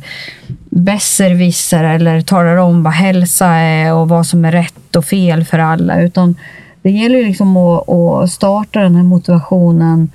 besserwisser 0.69 1.83
eller 1.83 2.21
talar 2.21 2.55
om 2.57 2.83
vad 2.83 2.93
hälsa 2.93 3.45
är 3.47 3.93
och 3.93 4.09
vad 4.09 4.25
som 4.25 4.45
är 4.45 4.51
rätt 4.51 4.95
och 4.95 5.05
fel 5.05 5.45
för 5.45 5.59
alla. 5.59 6.01
Utan 6.01 6.35
det 6.81 6.91
gäller 6.91 7.19
ju 7.19 7.25
liksom 7.25 7.57
att, 7.57 7.89
att 7.89 8.31
starta 8.31 8.79
den 8.79 8.95
här 8.95 9.03
motivationen 9.03 10.11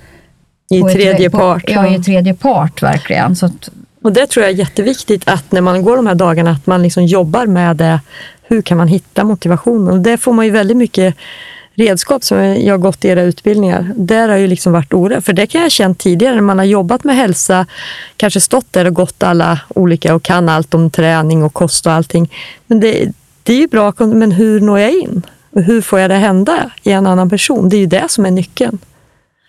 I 0.69 0.81
på 0.81 0.87
ett- 0.89 0.93
tredje 0.95 1.29
på, 1.29 1.37
part. 1.37 1.63
Ja, 1.67 1.87
i 1.87 2.03
tredje 2.03 2.33
part 2.33 2.83
verkligen. 2.83 3.35
Så 3.35 3.45
att, 3.45 3.69
Och 4.03 4.13
det 4.13 4.27
tror 4.27 4.45
jag 4.45 4.53
är 4.53 4.57
jätteviktigt 4.57 5.29
att 5.29 5.51
när 5.51 5.61
man 5.61 5.81
går 5.83 5.95
de 5.95 6.07
här 6.07 6.15
dagarna 6.15 6.51
att 6.51 6.67
man 6.67 6.81
liksom 6.81 7.05
jobbar 7.05 7.45
med 7.45 7.75
det 7.77 7.99
hur 8.47 8.61
kan 8.61 8.77
man 8.77 8.87
hitta 8.87 9.23
motivationen? 9.23 9.93
Och 9.93 9.99
det 9.99 10.17
får 10.17 10.33
man 10.33 10.45
ju 10.45 10.51
väldigt 10.51 10.77
mycket 10.77 11.15
redskap 11.75 12.23
som 12.23 12.37
jag 12.37 12.73
har 12.73 12.77
gått 12.77 13.05
i 13.05 13.07
era 13.07 13.21
utbildningar. 13.21 13.91
Där 13.95 14.29
har 14.29 14.37
ju 14.37 14.47
liksom 14.47 14.73
varit 14.73 14.93
orädd. 14.93 15.25
För 15.25 15.33
det 15.33 15.47
kan 15.47 15.59
jag 15.59 15.65
ha 15.65 15.69
känt 15.69 15.99
tidigare 15.99 16.35
när 16.35 16.41
man 16.41 16.57
har 16.57 16.65
jobbat 16.65 17.03
med 17.03 17.15
hälsa, 17.15 17.65
kanske 18.17 18.41
stått 18.41 18.73
där 18.73 18.85
och 18.85 18.93
gått 18.93 19.23
alla 19.23 19.59
olika 19.69 20.15
och 20.15 20.23
kan 20.23 20.49
allt 20.49 20.73
om 20.73 20.89
träning 20.89 21.43
och 21.43 21.53
kost 21.53 21.85
och 21.85 21.91
allting. 21.91 22.31
Men 22.67 22.79
det, 22.79 23.11
det 23.43 23.53
är 23.53 23.57
ju 23.57 23.67
bra, 23.67 23.93
men 23.97 24.31
hur 24.31 24.59
når 24.59 24.79
jag 24.79 24.91
in? 24.91 25.21
Och 25.51 25.63
hur 25.63 25.81
får 25.81 25.99
jag 25.99 26.09
det 26.09 26.15
hända 26.15 26.71
i 26.83 26.91
en 26.91 27.07
annan 27.07 27.29
person? 27.29 27.69
Det 27.69 27.75
är 27.75 27.79
ju 27.79 27.85
det 27.85 28.11
som 28.11 28.25
är 28.25 28.31
nyckeln. 28.31 28.77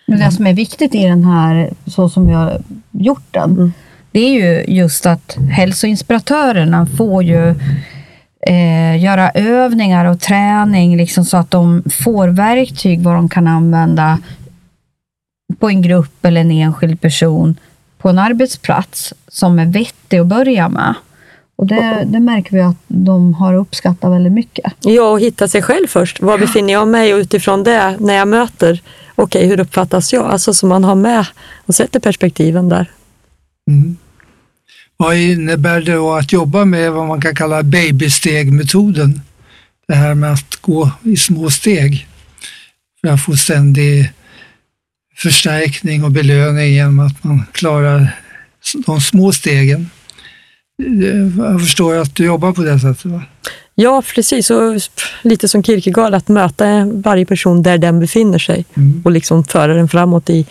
Men 0.05 0.19
det 0.19 0.31
som 0.31 0.47
är 0.47 0.53
viktigt 0.53 0.95
i 0.95 1.03
den 1.03 1.23
här, 1.23 1.69
så 1.87 2.09
som 2.09 2.29
har 2.29 2.61
gjort 2.91 3.27
den, 3.31 3.51
mm. 3.51 3.73
det 4.11 4.19
är 4.19 4.29
ju 4.29 4.75
just 4.75 5.05
att 5.05 5.37
hälsoinspiratörerna 5.51 6.87
får 6.97 7.23
ju 7.23 7.55
eh, 8.47 9.03
göra 9.03 9.31
övningar 9.31 10.05
och 10.05 10.19
träning 10.19 10.97
liksom 10.97 11.25
så 11.25 11.37
att 11.37 11.51
de 11.51 11.83
får 12.03 12.27
verktyg 12.27 13.01
vad 13.01 13.15
de 13.15 13.29
kan 13.29 13.47
använda 13.47 14.19
på 15.59 15.69
en 15.69 15.81
grupp 15.81 16.25
eller 16.25 16.41
en 16.41 16.51
enskild 16.51 17.01
person 17.01 17.59
på 17.97 18.09
en 18.09 18.19
arbetsplats 18.19 19.13
som 19.27 19.59
är 19.59 19.65
vettig 19.65 20.17
att 20.17 20.27
börja 20.27 20.69
med. 20.69 20.93
Och 21.55 21.67
det, 21.67 22.03
det, 22.07 22.19
märker 22.19 22.51
vi 22.51 22.61
att 22.61 22.75
de 22.87 23.33
har 23.33 23.53
uppskattat 23.53 24.11
väldigt 24.11 24.33
mycket. 24.33 24.73
Ja, 24.79 25.11
och 25.11 25.19
hitta 25.19 25.47
sig 25.47 25.61
själv 25.61 25.87
först. 25.87 26.21
Var 26.21 26.37
befinner 26.37 26.73
jag 26.73 26.87
mig 26.87 27.13
och 27.13 27.17
utifrån 27.17 27.63
det, 27.63 27.97
när 27.99 28.13
jag 28.13 28.27
möter, 28.27 28.81
okej, 29.15 29.39
okay, 29.39 29.45
hur 29.49 29.59
uppfattas 29.59 30.13
jag? 30.13 30.25
Alltså 30.25 30.53
så 30.53 30.65
man 30.65 30.83
har 30.83 30.95
med 30.95 31.25
och 31.65 31.75
sätter 31.75 31.99
perspektiven 31.99 32.69
där. 32.69 32.91
Mm. 33.71 33.97
Vad 34.97 35.15
innebär 35.17 35.81
det 35.81 35.93
då 35.93 36.13
att 36.13 36.33
jobba 36.33 36.65
med 36.65 36.91
vad 36.91 37.07
man 37.07 37.21
kan 37.21 37.35
kalla 37.35 37.63
babystegmetoden? 37.63 39.21
Det 39.87 39.95
här 39.95 40.15
med 40.15 40.33
att 40.33 40.55
gå 40.55 40.91
i 41.03 41.17
små 41.17 41.49
steg 41.49 42.07
för 43.01 43.07
att 43.07 43.25
få 43.25 43.35
ständig 43.35 44.11
förstärkning 45.15 46.03
och 46.03 46.11
belöning 46.11 46.73
genom 46.73 46.99
att 46.99 47.23
man 47.23 47.45
klarar 47.51 48.15
de 48.85 49.01
små 49.01 49.31
stegen. 49.31 49.89
Jag 51.37 51.61
förstår 51.61 51.95
att 51.95 52.15
du 52.15 52.25
jobbar 52.25 52.51
på 52.51 52.61
det 52.61 52.79
sättet? 52.79 53.05
Va? 53.05 53.23
Ja, 53.75 54.03
precis. 54.15 54.49
Och 54.49 54.81
lite 55.21 55.47
som 55.47 55.63
Kierkegaard, 55.63 56.13
att 56.13 56.27
möta 56.27 56.85
varje 56.93 57.25
person 57.25 57.63
där 57.63 57.77
den 57.77 57.99
befinner 57.99 58.39
sig 58.39 58.65
mm. 58.73 59.01
och 59.05 59.11
liksom 59.11 59.43
föra 59.43 59.73
den 59.73 59.89
framåt 59.89 60.29
i, 60.29 60.45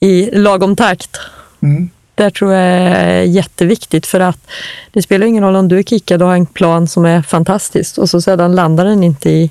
i 0.00 0.30
lagom 0.30 0.76
takt. 0.76 1.20
Mm. 1.62 1.90
Det 2.14 2.30
tror 2.30 2.52
jag 2.52 2.62
är 2.62 3.22
jätteviktigt 3.22 4.06
för 4.06 4.20
att 4.20 4.50
det 4.92 5.02
spelar 5.02 5.26
ingen 5.26 5.44
roll 5.44 5.56
om 5.56 5.68
du 5.68 5.78
är 5.78 5.82
kickad 5.82 6.22
och 6.22 6.28
har 6.28 6.34
en 6.34 6.46
plan 6.46 6.88
som 6.88 7.04
är 7.04 7.22
fantastisk 7.22 7.98
och 7.98 8.10
så 8.10 8.20
sedan 8.20 8.54
landar 8.54 8.84
den 8.84 9.04
inte 9.04 9.30
i, 9.30 9.50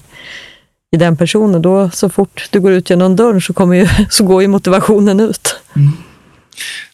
i 0.91 0.97
den 0.97 1.17
personen. 1.17 1.61
Då 1.61 1.89
så 1.89 2.09
fort 2.09 2.47
du 2.51 2.59
går 2.59 2.71
ut 2.71 2.89
genom 2.89 3.15
dörren 3.15 3.41
så, 3.41 3.53
kommer 3.53 3.75
ju, 3.75 3.87
så 4.09 4.23
går 4.23 4.41
ju 4.41 4.47
motivationen 4.47 5.19
ut. 5.19 5.55
Mm. 5.75 5.91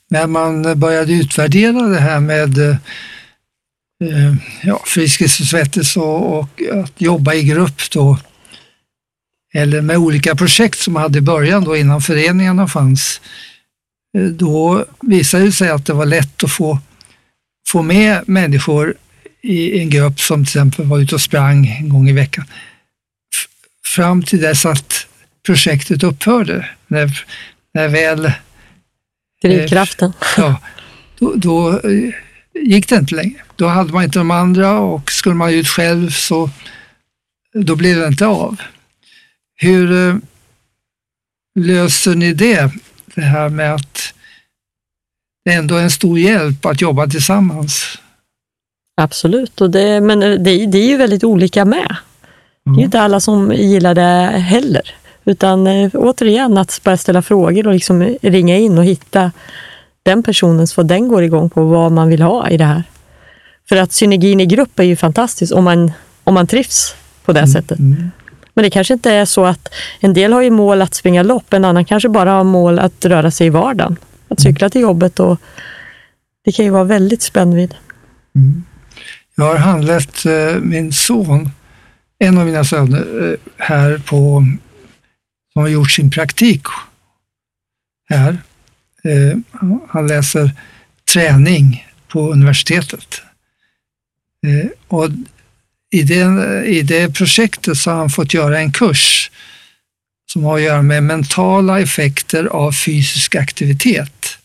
När 0.10 0.28
man 0.28 0.80
började 0.80 1.14
utvärdera 1.14 1.82
det 1.82 2.00
här 2.00 2.20
med 2.20 2.60
eh, 2.60 4.36
ja, 4.64 4.82
Friskis 4.86 5.40
och 5.40 5.46
Svettis 5.46 5.98
och, 5.98 6.40
och 6.40 6.50
att 6.84 7.02
jobba 7.02 7.34
i 7.34 7.44
grupp 7.44 7.92
då, 7.92 8.18
eller 9.54 9.82
med 9.82 9.98
olika 9.98 10.36
projekt 10.36 10.80
som 10.80 10.94
man 10.94 11.04
hade 11.04 11.18
i 11.18 11.22
början 11.22 11.64
då 11.64 11.78
innan 11.78 12.02
föreningarna 12.02 12.68
fanns, 12.68 13.22
Eh, 13.22 13.47
då 14.32 14.86
visade 15.02 15.46
det 15.46 15.52
sig 15.52 15.70
att 15.70 15.86
det 15.86 15.94
var 15.94 16.06
lätt 16.06 16.44
att 16.44 16.52
få, 16.52 16.80
få 17.68 17.82
med 17.82 18.24
människor 18.28 18.96
i 19.42 19.80
en 19.80 19.90
grupp 19.90 20.20
som 20.20 20.46
till 20.46 20.50
exempel 20.50 20.86
var 20.86 21.00
ute 21.00 21.16
och 21.16 21.22
sprang 21.22 21.68
en 21.68 21.90
gång 21.90 22.10
i 22.10 22.14
veckan. 22.14 22.46
Fram 23.86 24.24
till 24.24 24.42
dess 24.42 24.66
att 24.66 25.08
projektet 25.46 26.04
upphörde. 26.04 26.70
När, 26.88 27.26
när 27.74 27.88
väl... 27.88 28.32
Drivkraften. 29.42 30.10
Eh, 30.10 30.28
ja, 30.38 30.62
då, 31.20 31.34
då 31.36 31.80
eh, 31.80 32.14
gick 32.54 32.90
det 32.90 32.96
inte 32.96 33.16
längre. 33.16 33.42
Då 33.56 33.68
hade 33.68 33.94
man 33.94 34.04
inte 34.04 34.20
de 34.20 34.32
andra 34.32 34.80
och 34.80 35.12
skulle 35.12 35.36
man 35.36 35.54
ut 35.54 35.68
själv 35.68 36.10
så 36.10 36.50
då 37.54 37.76
blev 37.76 38.00
det 38.00 38.08
inte 38.08 38.26
av. 38.26 38.62
Hur 39.56 40.10
eh, 40.10 40.16
löser 41.56 42.16
ni 42.16 42.34
det? 42.34 42.72
Det 43.22 43.28
här 43.28 43.50
med 43.50 43.76
att 43.76 44.14
det 45.46 45.54
ändå 45.54 45.76
är 45.76 45.84
en 45.84 45.92
stor 45.92 46.20
hjälp 46.20 46.66
att 46.66 46.82
jobba 46.82 47.08
tillsammans. 47.08 47.98
Absolut, 49.02 49.62
och 49.62 49.72
det, 49.72 50.02
men 50.02 50.20
det, 50.20 50.66
det 50.66 50.78
är 50.78 50.88
ju 50.88 50.98
väldigt 50.98 51.24
olika 51.24 51.66
med. 51.66 51.96
Det 52.64 52.72
är 52.72 52.78
ju 52.78 52.84
inte 52.84 53.02
alla 53.02 53.20
som 53.20 53.52
gillar 53.52 53.96
det 53.96 54.38
heller. 54.38 54.96
Utan 55.26 55.68
eh, 55.68 55.92
återigen 55.94 56.58
att 56.58 56.82
bara 56.84 56.98
ställa 56.98 57.22
frågor 57.22 57.68
och 57.68 57.74
liksom 57.74 58.18
ringa 58.22 58.58
in 58.58 58.78
och 58.78 58.86
hitta 58.86 59.32
den 60.04 60.24
personen 60.24 60.68
så 60.68 60.84
den 60.84 61.08
går 61.08 61.24
igång 61.24 61.50
på 61.50 61.64
vad 61.64 61.92
man 61.92 62.10
vill 62.10 62.22
ha 62.22 62.50
i 62.50 62.58
det 62.58 62.66
här. 62.66 62.84
För 63.70 63.78
att 63.78 63.92
synergin 63.92 64.40
i 64.40 64.46
grupp 64.46 64.80
är 64.80 64.84
ju 64.84 64.96
fantastisk 64.96 65.56
om 65.56 65.64
man, 65.64 65.92
om 66.24 66.34
man 66.34 66.48
trivs 66.48 66.96
på 67.26 67.34
det 67.34 67.40
mm. 67.40 67.52
sättet. 67.52 67.80
Mm. 67.80 68.12
Men 68.58 68.64
det 68.64 68.70
kanske 68.70 68.94
inte 68.94 69.12
är 69.12 69.26
så 69.26 69.46
att 69.46 69.74
en 70.00 70.14
del 70.14 70.34
har 70.34 70.42
ju 70.42 70.50
mål 70.50 70.82
att 70.82 70.96
springa 70.96 71.24
lopp, 71.24 71.54
en 71.54 71.66
annan 71.66 71.86
kanske 71.86 72.10
bara 72.10 72.32
har 72.32 72.44
mål 72.44 72.80
att 72.80 73.06
röra 73.06 73.32
sig 73.32 73.48
i 73.48 73.50
vardagen. 73.50 73.96
Att 74.28 74.40
cykla 74.40 74.70
till 74.70 74.82
jobbet 74.82 75.20
och 75.20 75.42
det 76.46 76.52
kan 76.52 76.66
ju 76.66 76.72
vara 76.72 76.84
väldigt 76.84 77.22
spännvidd. 77.22 77.76
Mm. 78.36 78.64
Jag 79.36 79.46
har 79.46 79.56
handlett 79.56 80.26
eh, 80.26 80.56
min 80.62 80.94
son, 80.94 81.50
en 82.20 82.38
av 82.38 82.46
mina 82.46 82.64
söner, 82.64 83.32
eh, 83.32 83.40
här 83.58 83.98
på, 83.98 84.46
som 85.54 85.62
har 85.62 85.70
gjort 85.70 85.92
sin 85.92 86.12
praktik 86.12 86.64
här. 88.10 88.38
Eh, 89.04 89.38
han 89.88 90.08
läser 90.08 90.52
träning 91.14 91.88
på 92.08 92.32
universitetet. 92.32 93.22
Och 94.88 95.10
i 95.92 96.04
det, 96.04 96.64
i 96.66 96.82
det 96.82 97.14
projektet 97.14 97.78
så 97.78 97.92
har 97.92 97.98
han 97.98 98.10
fått 98.10 98.34
göra 98.34 98.60
en 98.60 98.72
kurs 98.72 99.32
som 100.32 100.44
har 100.44 100.56
att 100.56 100.64
göra 100.64 100.82
med 100.82 101.04
mentala 101.04 101.80
effekter 101.80 102.46
av 102.46 102.72
fysisk 102.72 103.36
aktivitet 103.36 104.38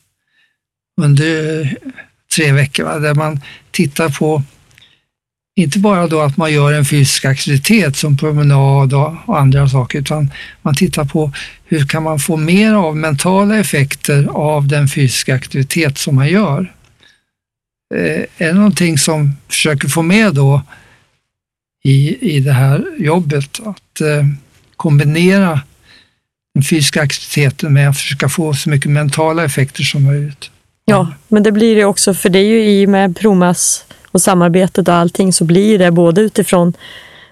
under 1.01 1.77
tre 2.37 2.53
veckor, 2.53 2.85
va? 2.85 2.99
där 2.99 3.15
man 3.15 3.41
tittar 3.71 4.09
på 4.09 4.43
inte 5.55 5.79
bara 5.79 6.07
då 6.07 6.21
att 6.21 6.37
man 6.37 6.53
gör 6.53 6.73
en 6.73 6.85
fysisk 6.85 7.25
aktivitet 7.25 7.97
som 7.97 8.17
promenad 8.17 8.95
och 8.95 9.39
andra 9.41 9.69
saker, 9.69 9.99
utan 9.99 10.31
man 10.63 10.75
tittar 10.75 11.05
på 11.05 11.33
hur 11.65 11.87
kan 11.87 12.03
man 12.03 12.19
få 12.19 12.37
mer 12.37 12.75
av 12.75 12.97
mentala 12.97 13.59
effekter 13.59 14.29
av 14.31 14.69
den 14.69 14.89
fysiska 14.89 15.35
aktivitet 15.35 15.99
som 15.99 16.15
man 16.15 16.29
gör. 16.29 16.73
Eh, 17.95 18.23
är 18.39 18.47
det 18.47 18.53
någonting 18.53 18.99
som 18.99 19.37
försöker 19.49 19.89
få 19.89 20.03
med 20.03 20.35
då 20.35 20.63
i, 21.83 22.19
i 22.37 22.41
det 22.41 22.53
här 22.53 22.85
jobbet. 22.99 23.61
Att 23.65 24.01
eh, 24.01 24.27
kombinera 24.77 25.61
den 26.55 26.63
fysiska 26.63 27.03
aktiviteten 27.03 27.73
med 27.73 27.89
att 27.89 27.97
försöka 27.97 28.29
få 28.29 28.55
så 28.55 28.71
mycket 28.71 28.91
mentala 28.91 29.45
effekter 29.45 29.83
som 29.83 30.05
möjligt. 30.05 30.51
Ja, 30.85 31.13
men 31.29 31.43
det 31.43 31.53
blir 31.53 31.77
det 31.77 31.85
också, 31.85 32.15
för 32.15 32.29
det 32.29 32.39
är 32.39 32.45
ju 32.45 32.65
i 32.65 32.87
och 32.87 32.91
med 32.91 33.17
Promas 33.17 33.85
och 34.11 34.23
samarbetet 34.23 34.89
och 34.89 34.95
allting 34.95 35.33
så 35.33 35.45
blir 35.45 35.79
det 35.79 35.91
både 35.91 36.21
utifrån 36.21 36.73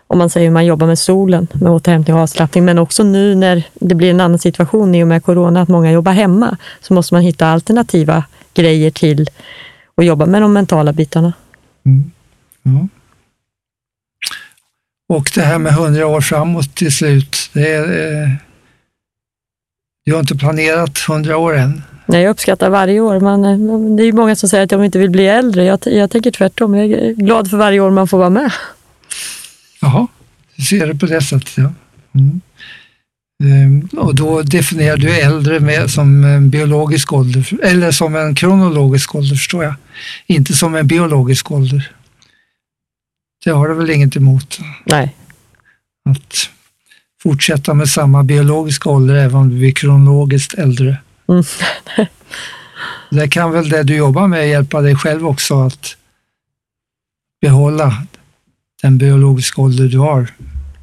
om 0.06 0.18
man 0.18 0.30
säger 0.30 0.46
hur 0.46 0.52
man 0.52 0.66
jobbar 0.66 0.86
med 0.86 0.98
solen, 0.98 1.46
med 1.52 1.72
återhämtning 1.72 2.16
och 2.16 2.22
avslappning, 2.22 2.64
men 2.64 2.78
också 2.78 3.02
nu 3.02 3.34
när 3.34 3.62
det 3.74 3.94
blir 3.94 4.10
en 4.10 4.20
annan 4.20 4.38
situation 4.38 4.94
i 4.94 5.02
och 5.02 5.08
med 5.08 5.24
corona, 5.24 5.62
att 5.62 5.68
många 5.68 5.92
jobbar 5.92 6.12
hemma, 6.12 6.56
så 6.80 6.94
måste 6.94 7.14
man 7.14 7.22
hitta 7.22 7.46
alternativa 7.46 8.24
grejer 8.54 8.90
till 8.90 9.26
att 9.94 10.04
jobba 10.04 10.26
med 10.26 10.42
de 10.42 10.52
mentala 10.52 10.92
bitarna. 10.92 11.32
Mm. 11.86 12.10
Ja. 12.62 12.88
Och 15.11 15.31
det 15.35 15.42
här 15.42 15.59
med 15.59 15.73
hundra 15.73 16.07
år 16.07 16.20
framåt 16.20 16.75
till 16.75 16.92
slut, 16.92 17.51
det 17.53 17.73
är, 17.73 17.83
eh, 18.23 18.31
du 20.05 20.12
har 20.12 20.20
inte 20.20 20.35
planerat 20.35 20.99
hundra 20.99 21.37
år 21.37 21.57
än? 21.57 21.83
Nej, 22.07 22.23
jag 22.23 22.31
uppskattar 22.31 22.70
varje 22.70 23.01
år. 23.01 23.20
Man, 23.20 23.44
eh, 23.44 23.96
det 23.96 24.03
är 24.03 24.12
många 24.12 24.37
som 24.37 24.49
säger 24.49 24.64
att 24.64 24.70
de 24.70 24.85
inte 24.85 24.99
vill 24.99 25.11
bli 25.11 25.27
äldre. 25.27 25.64
Jag, 25.64 25.79
jag 25.85 26.11
tänker 26.11 26.31
tvärtom. 26.31 26.75
Jag 26.75 26.87
är 26.87 27.12
glad 27.12 27.51
för 27.51 27.57
varje 27.57 27.81
år 27.81 27.90
man 27.90 28.09
får 28.09 28.18
vara 28.18 28.31
med. 28.31 28.53
Jaha, 29.81 30.07
du 30.57 30.62
ser 30.62 30.87
det 30.87 30.94
på 30.94 31.07
det 31.07 31.23
sättet. 31.23 31.53
Ja. 31.57 31.73
Mm. 32.14 32.40
Ehm, 33.44 33.88
och 33.99 34.14
då 34.14 34.42
definierar 34.42 34.96
du 34.96 35.11
äldre 35.11 35.61
med, 35.61 35.90
som 35.90 36.25
en 36.25 36.51
biologisk 36.51 37.12
ålder, 37.12 37.49
eller 37.62 37.90
som 37.90 38.16
en 38.16 38.35
kronologisk 38.35 39.14
ålder 39.14 39.37
förstår 39.37 39.64
jag. 39.64 39.75
Inte 40.27 40.53
som 40.53 40.75
en 40.75 40.87
biologisk 40.87 41.51
ålder. 41.51 41.90
Det 43.44 43.50
har 43.50 43.68
du 43.68 43.74
väl 43.74 43.90
inget 43.90 44.16
emot? 44.16 44.59
Nej. 44.85 45.16
Att 46.05 46.50
fortsätta 47.22 47.74
med 47.74 47.88
samma 47.88 48.22
biologiska 48.22 48.90
ålder 48.90 49.14
även 49.14 49.37
om 49.37 49.50
du 49.50 49.57
blir 49.57 49.72
kronologiskt 49.72 50.55
äldre. 50.55 50.96
Mm. 51.29 51.44
det 53.11 53.29
kan 53.29 53.53
väl 53.53 53.68
det 53.68 53.83
du 53.83 53.96
jobbar 53.96 54.29
med 54.29 54.48
hjälpa 54.48 54.81
dig 54.81 54.96
själv 54.96 55.26
också 55.26 55.61
att 55.61 55.96
behålla 57.40 58.07
den 58.83 58.98
biologiska 58.98 59.62
ålder 59.62 59.85
du 59.85 59.98
har. 59.98 60.29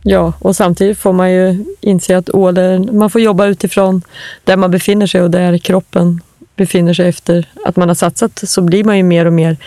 Ja, 0.04 0.34
och 0.40 0.56
samtidigt 0.56 0.98
får 0.98 1.14
man 1.14 1.32
ju 1.32 1.66
inse 1.82 2.18
att 2.18 2.30
åldern, 2.30 2.98
man 2.98 3.10
får 3.10 3.22
jobba 3.22 3.46
utifrån 3.46 4.02
där 4.44 4.58
man 4.58 4.72
befinner 4.72 5.08
sig 5.08 5.22
och 5.22 5.32
där 5.32 5.58
kroppen 5.58 6.22
befinner 6.56 6.94
sig 6.94 7.10
efter 7.10 7.46
att 7.66 7.76
man 7.76 7.88
har 7.88 7.96
satsat 7.96 8.50
så 8.50 8.62
blir 8.62 8.84
man 8.84 8.98
ju 8.98 9.04
mer 9.04 9.26
och 9.26 9.34
mer 9.34 9.58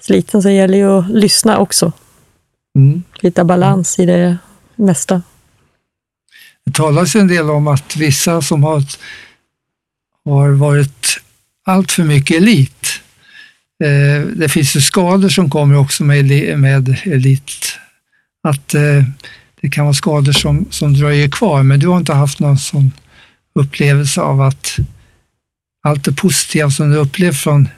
sliten. 0.00 0.42
Så 0.42 0.48
det 0.48 0.54
gäller 0.54 0.78
ju 0.78 0.90
att 0.90 1.10
lyssna 1.10 1.58
också. 1.58 1.92
Mm. 2.76 3.02
Hitta 3.22 3.44
balans 3.44 3.98
i 3.98 4.06
det 4.06 4.38
mesta. 4.76 5.22
Det 6.64 6.72
talas 6.72 7.16
en 7.16 7.28
del 7.28 7.50
om 7.50 7.68
att 7.68 7.96
vissa 7.96 8.42
som 8.42 8.64
har, 8.64 8.82
har 10.24 10.50
varit 10.50 11.20
allt 11.64 11.92
för 11.92 12.02
mycket 12.02 12.36
elit, 12.36 13.00
eh, 13.84 14.26
det 14.26 14.48
finns 14.48 14.76
ju 14.76 14.80
skador 14.80 15.28
som 15.28 15.50
kommer 15.50 15.76
också 15.76 16.04
med 16.04 16.30
elit. 17.04 17.78
Att 18.42 18.74
eh, 18.74 19.04
det 19.60 19.70
kan 19.70 19.84
vara 19.84 19.94
skador 19.94 20.32
som, 20.32 20.66
som 20.70 20.94
dröjer 20.94 21.28
kvar, 21.28 21.62
men 21.62 21.80
du 21.80 21.88
har 21.88 21.96
inte 21.96 22.12
haft 22.12 22.40
någon 22.40 22.58
sån 22.58 22.92
upplevelse 23.54 24.20
av 24.20 24.40
att 24.40 24.76
allt 25.82 26.04
det 26.04 26.12
positiva 26.12 26.70
som 26.70 26.90
du 26.90 26.96
upplevt 26.96 27.36
från 27.36 27.68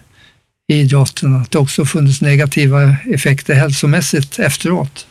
idrotten, 0.68 1.36
att 1.36 1.50
det 1.50 1.58
också 1.58 1.84
funnits 1.84 2.20
negativa 2.20 2.96
effekter 3.06 3.54
hälsomässigt 3.54 4.38
efteråt? 4.38 5.06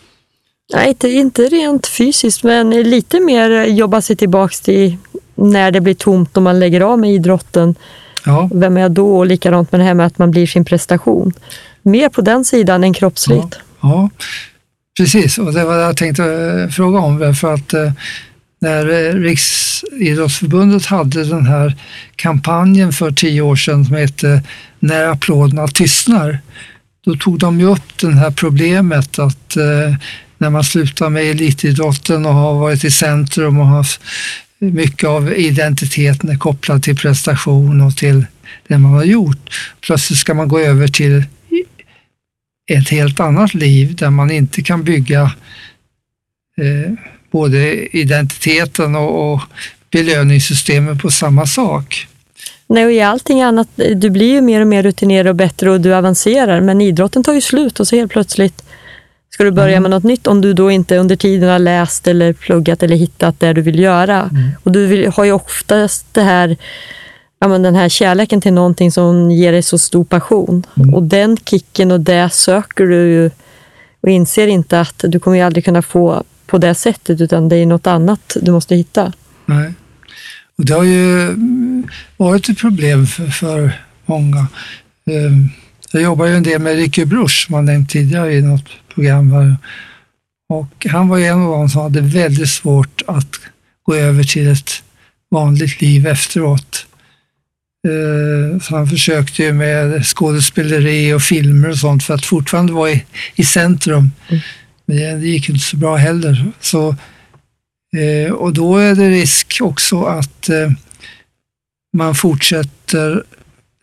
Nej, 0.74 0.90
inte, 0.90 1.10
inte 1.10 1.42
rent 1.42 1.88
fysiskt, 1.88 2.44
men 2.44 2.70
lite 2.70 3.20
mer 3.20 3.64
jobba 3.64 4.02
sig 4.02 4.16
tillbaks 4.16 4.62
till 4.62 4.98
när 5.36 5.72
det 5.72 5.82
blir 5.82 5.94
tomt 5.94 6.38
och 6.38 6.44
man 6.44 6.60
lägger 6.60 6.82
av 6.82 7.00
med 7.00 7.14
idrotten. 7.14 7.76
Ja, 8.26 8.50
Vem 8.54 8.78
är 8.78 8.82
jag 8.82 8.92
då? 8.92 9.18
Och 9.18 9.26
likadant 9.26 9.72
med 9.72 9.82
det 9.82 9.86
här 9.86 9.94
med 9.94 10.06
att 10.06 10.18
man 10.18 10.32
blir 10.32 10.48
sin 10.48 10.66
prestation. 10.66 11.34
Mer 11.82 12.10
på 12.10 12.22
den 12.22 12.46
sidan 12.46 12.84
än 12.84 12.94
kroppsligt. 12.94 13.60
Ja, 13.82 14.10
precis. 14.98 15.38
Och 15.38 15.54
det 15.54 15.66
var 15.66 15.78
det 15.78 15.84
jag 15.84 15.98
tänkte 15.98 16.70
fråga 16.72 17.00
om. 17.00 17.36
För 17.36 17.54
att 17.54 17.74
eh, 17.74 17.92
när 18.60 18.90
eh, 18.90 19.14
Riksidrottsförbundet 19.14 20.86
hade 20.86 21.24
den 21.24 21.46
här 21.46 21.76
kampanjen 22.16 22.94
för 22.94 23.12
tio 23.12 23.42
år 23.42 23.56
sedan 23.56 23.86
som 23.86 23.96
hette 23.96 24.44
När 24.80 25.04
applåderna 25.04 25.68
tystnar, 25.68 26.40
då 27.06 27.16
tog 27.16 27.40
de 27.40 27.60
ju 27.60 27.66
upp 27.66 27.98
det 28.02 28.16
här 28.16 28.32
problemet 28.32 29.20
att 29.20 29.58
eh, 29.58 29.96
när 30.38 30.50
man 30.50 30.64
slutar 30.64 31.10
med 31.10 31.24
elitidrotten 31.24 32.26
och 32.26 32.34
har 32.34 32.60
varit 32.60 32.84
i 32.84 32.92
centrum 32.92 33.60
och 33.60 33.68
haft 33.68 34.02
mycket 34.60 35.10
av 35.10 35.34
identiteten 35.34 36.30
är 36.30 36.38
kopplad 36.38 36.84
till 36.84 36.98
prestation 36.98 37.82
och 37.82 37.98
till 37.98 38.26
det 38.68 38.78
man 38.78 38.92
har 38.92 39.04
gjort. 39.04 39.74
Plötsligt 39.82 40.20
ska 40.20 40.34
man 40.34 40.48
gå 40.48 40.60
över 40.60 40.88
till 40.88 41.24
ett 42.72 42.90
helt 42.90 43.20
annat 43.20 43.54
liv 43.54 43.96
där 43.96 44.10
man 44.10 44.32
inte 44.32 44.62
kan 44.62 44.84
bygga 44.84 45.22
eh, 46.62 46.94
både 47.32 47.88
identiteten 47.98 48.96
och, 48.96 49.34
och 49.34 49.42
belöningssystemet 49.92 51.02
på 51.02 51.12
samma 51.12 51.46
sak. 51.46 52.08
Nej, 52.68 52.86
och 52.86 52.92
i 52.92 53.02
allting 53.02 53.42
annat, 53.42 53.68
du 53.96 54.10
blir 54.10 54.32
ju 54.32 54.42
mer 54.42 54.62
och 54.62 54.68
mer 54.68 54.84
rutinerad 54.84 55.28
och 55.28 55.36
bättre 55.36 55.72
och 55.72 55.82
du 55.82 55.96
avancerar, 55.96 56.62
men 56.62 56.82
idrotten 56.82 57.24
tar 57.24 57.34
ju 57.34 57.42
slut 57.42 57.80
och 57.80 57.88
så 57.88 57.96
helt 57.96 58.12
plötsligt 58.12 58.64
ska 59.30 59.44
du 59.44 59.52
börja 59.52 59.80
med 59.80 59.92
något 59.92 60.04
nytt 60.04 60.28
om 60.28 60.42
du 60.42 60.54
då 60.54 60.72
inte 60.72 60.98
under 60.98 61.16
tiden 61.16 61.50
har 61.50 61.60
läst 61.60 62.08
eller 62.08 62.34
pluggat 62.34 62.84
eller 62.84 62.96
hittat 62.96 63.40
det 63.40 63.54
du 63.54 63.62
vill 63.62 63.80
göra. 63.80 64.30
Och 64.64 64.72
du 64.72 64.88
vill, 64.88 65.08
har 65.08 65.24
ju 65.24 65.32
oftast 65.32 66.06
det 66.14 66.22
här, 66.22 66.58
ja, 67.40 67.48
men 67.48 67.64
den 67.64 67.76
här 67.76 67.90
kärleken 67.90 68.42
till 68.42 68.54
någonting 68.54 68.92
som 68.92 69.32
ger 69.32 69.52
dig 69.52 69.64
så 69.64 69.78
stor 69.78 70.04
passion. 70.04 70.64
Och 70.94 71.04
den 71.04 71.38
kicken 71.38 71.92
och 71.92 72.00
det 72.00 72.30
söker 72.30 72.86
du 72.86 73.10
ju 73.10 73.32
och 74.02 74.10
inser 74.10 74.48
inte 74.48 74.80
att 74.80 75.04
du 75.08 75.20
kommer 75.20 75.38
ju 75.38 75.44
aldrig 75.44 75.66
kunna 75.66 75.82
få 75.82 76.24
på 76.48 76.58
det 76.58 76.76
sättet 76.76 77.22
utan 77.22 77.50
det 77.50 77.56
är 77.56 77.66
något 77.66 77.88
annat 77.88 78.38
du 78.42 78.52
måste 78.52 78.76
hitta. 78.76 79.14
Nej. 79.46 79.74
Och 80.58 80.66
det 80.66 80.74
har 80.74 80.84
ju 80.84 81.22
mm, 81.22 81.88
varit 82.18 82.50
ett 82.50 82.58
problem 82.60 83.08
för, 83.08 83.28
för 83.28 83.72
många. 84.06 84.40
Eh, 85.10 85.32
Jag 85.92 86.02
jobbar 86.04 86.26
ju 86.26 86.36
en 86.36 86.44
del 86.44 86.62
med 86.62 86.76
Ricky 86.76 87.06
Bruch 87.06 87.46
som 87.46 87.54
man 87.54 87.66
nämnt 87.66 87.90
tidigare 87.90 88.34
i 88.34 88.42
något 88.42 88.70
program. 88.94 89.32
Här. 89.32 89.58
Och 90.50 90.88
han 90.90 91.08
var 91.08 91.20
en 91.20 91.42
av 91.42 91.52
dem 91.52 91.70
som 91.70 91.82
hade 91.82 92.02
väldigt 92.02 92.50
svårt 92.50 93.02
att 93.08 93.30
gå 93.84 93.96
över 93.96 94.24
till 94.24 94.48
ett 94.48 94.84
vanligt 95.32 95.82
liv 95.82 96.08
efteråt. 96.08 96.86
Eh, 97.88 98.60
Så 98.62 98.76
han 98.76 98.88
försökte 98.88 99.44
ju 99.44 99.54
med 99.54 100.06
skådespeleri 100.06 101.14
och 101.14 101.22
filmer 101.22 101.70
och 101.70 101.78
sånt 101.78 102.04
för 102.04 102.14
att 102.14 102.26
fortfarande 102.26 102.74
vara 102.74 102.92
i, 102.92 103.06
i 103.36 103.44
centrum. 103.46 104.12
Men 104.88 104.98
det- 105.22 105.28
gick 105.28 105.50
inte 105.50 105.66
så 105.66 105.78
bra 105.78 105.96
heller. 105.96 106.52
Så 106.62 106.96
Eh, 107.98 108.32
och 108.32 108.54
då 108.54 108.78
är 108.78 108.96
det 108.96 109.10
risk 109.10 109.58
också 109.62 110.04
att 110.04 110.50
eh, 110.50 110.72
man 111.98 112.16
fortsätter 112.16 113.14
till 113.14 113.22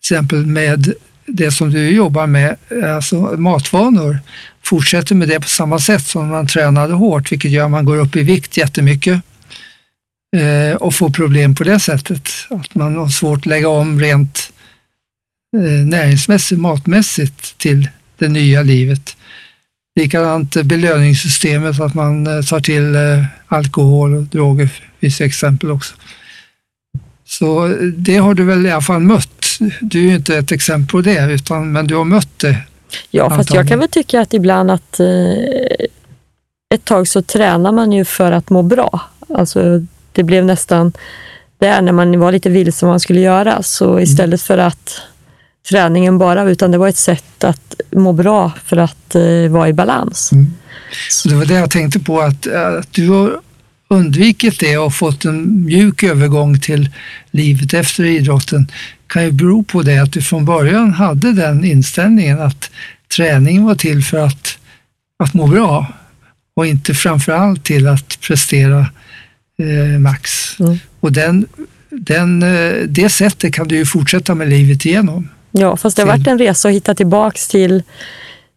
exempel 0.01 0.47
med 0.47 0.93
det 1.27 1.51
som 1.51 1.71
du 1.71 1.91
jobbar 1.91 2.27
med, 2.27 2.57
alltså 2.85 3.17
matvanor, 3.21 4.19
fortsätter 4.65 5.15
med 5.15 5.29
det 5.29 5.41
på 5.41 5.49
samma 5.49 5.79
sätt 5.79 6.07
som 6.07 6.29
man 6.29 6.47
tränade 6.47 6.95
hårt, 6.95 7.33
vilket 7.33 7.51
gör 7.51 7.65
att 7.65 7.71
man 7.71 7.85
går 7.85 7.97
upp 7.97 8.17
i 8.17 8.23
vikt 8.23 8.57
jättemycket 8.57 9.23
eh, 10.37 10.77
och 10.77 10.95
får 10.95 11.11
problem 11.11 11.55
på 11.55 11.65
det 11.65 11.81
sättet. 11.81 12.29
Att 12.51 12.75
man 12.75 12.97
har 12.97 13.09
svårt 13.09 13.39
att 13.39 13.47
lägga 13.47 13.69
om 13.69 14.01
rent 14.01 14.53
eh, 15.57 15.87
näringsmässigt, 15.87 16.61
matmässigt 16.61 17.59
till 17.59 17.89
det 18.19 18.29
nya 18.29 18.63
livet. 18.63 19.17
Likadant 20.01 20.63
belöningssystemet, 20.65 21.81
att 21.81 21.95
man 21.95 22.27
eh, 22.27 22.43
tar 22.43 22.61
till 22.61 22.95
eh, 22.95 23.25
alkohol 23.47 24.15
och 24.15 24.23
droger, 24.23 24.69
finns 25.01 25.21
exempel 25.21 25.71
också. 25.71 25.95
Så 27.27 27.67
eh, 27.67 27.77
det 27.81 28.17
har 28.17 28.35
du 28.35 28.45
väl 28.45 28.67
i 28.67 28.71
alla 28.71 28.83
fall 28.83 29.01
mött. 29.01 29.59
Du 29.81 29.99
är 29.99 30.09
ju 30.09 30.15
inte 30.15 30.37
ett 30.37 30.53
exempel 30.53 30.89
på 30.89 31.01
det, 31.01 31.33
utan, 31.33 31.73
men 31.73 31.87
du 31.87 31.95
har 31.95 32.05
mött 32.05 32.39
det. 32.39 32.57
Ja, 33.11 33.31
fast 33.31 33.55
jag 33.55 33.69
kan 33.69 33.79
väl 33.79 33.89
tycka 33.89 34.21
att 34.21 34.35
ibland 34.35 34.71
att 34.71 35.01
eh, 35.01 35.07
ett 36.75 36.85
tag 36.85 37.09
så 37.09 37.23
tränar 37.23 37.73
man 37.73 37.93
ju 37.93 38.05
för 38.05 38.33
att 38.33 38.51
må 38.51 38.63
bra. 38.63 39.01
Alltså, 39.29 39.87
det 40.13 40.23
blev 40.23 40.45
nästan 40.45 40.93
där 41.59 41.83
när 41.83 41.93
man 41.93 42.21
var 42.21 42.33
lite 42.33 42.51
vilse 42.51 42.87
vad 42.87 42.93
man 42.93 43.01
skulle 43.01 43.21
göra. 43.21 43.63
Så 43.63 44.01
istället 44.01 44.43
för 44.43 44.59
att 44.59 45.01
träningen 45.69 46.19
bara, 46.19 46.43
utan 46.43 46.71
det 46.71 46.79
var 46.79 46.89
ett 46.89 46.97
sätt 46.97 47.45
att 47.45 47.81
må 47.91 48.13
bra 48.13 48.53
för 48.65 48.77
att 48.77 49.15
eh, 49.15 49.51
vara 49.51 49.69
i 49.69 49.73
balans. 49.73 50.31
Så 51.11 51.29
det 51.29 51.35
var 51.35 51.45
det 51.45 51.55
jag 51.55 51.71
tänkte 51.71 52.01
på, 52.01 52.21
att, 52.21 52.47
att 52.47 52.93
du 52.93 53.09
har 53.09 53.41
undvikit 53.89 54.61
det 54.61 54.79
och 54.79 54.95
fått 54.95 55.25
en 55.25 55.65
mjuk 55.65 56.03
övergång 56.03 56.61
till 56.61 56.91
livet 57.31 57.75
efter 57.75 58.05
idrotten 58.05 58.71
kan 59.07 59.25
ju 59.25 59.33
bero 59.33 59.63
på 59.63 59.83
det 59.83 59.99
att 59.99 60.13
du 60.13 60.23
från 60.23 60.45
början 60.45 60.93
hade 60.93 61.33
den 61.33 61.65
inställningen 61.65 62.41
att 62.41 62.71
träningen 63.17 63.65
var 63.65 63.75
till 63.75 64.05
för 64.05 64.19
att, 64.19 64.59
att 65.19 65.35
må 65.35 65.47
bra 65.47 65.93
och 66.57 66.67
inte 66.67 66.95
framför 66.95 67.33
allt 67.33 67.65
till 67.65 67.89
att 67.89 68.21
prestera 68.21 68.87
eh, 69.59 69.99
max. 70.01 70.57
Mm. 70.61 70.79
Och 71.01 71.13
den, 71.13 71.47
den, 71.91 72.43
eh, 72.43 72.73
det 72.89 73.09
sättet 73.09 73.55
kan 73.55 73.69
du 73.69 73.77
ju 73.77 73.87
fortsätta 73.87 74.35
med 74.35 74.49
livet 74.49 74.85
igenom. 74.85 75.29
Ja, 75.57 75.77
fast 75.77 75.97
det 75.97 76.03
har 76.03 76.07
varit 76.09 76.27
en 76.27 76.39
resa 76.39 76.69
att 76.69 76.75
hitta 76.75 76.95
tillbaks 76.95 77.49
till, 77.49 77.83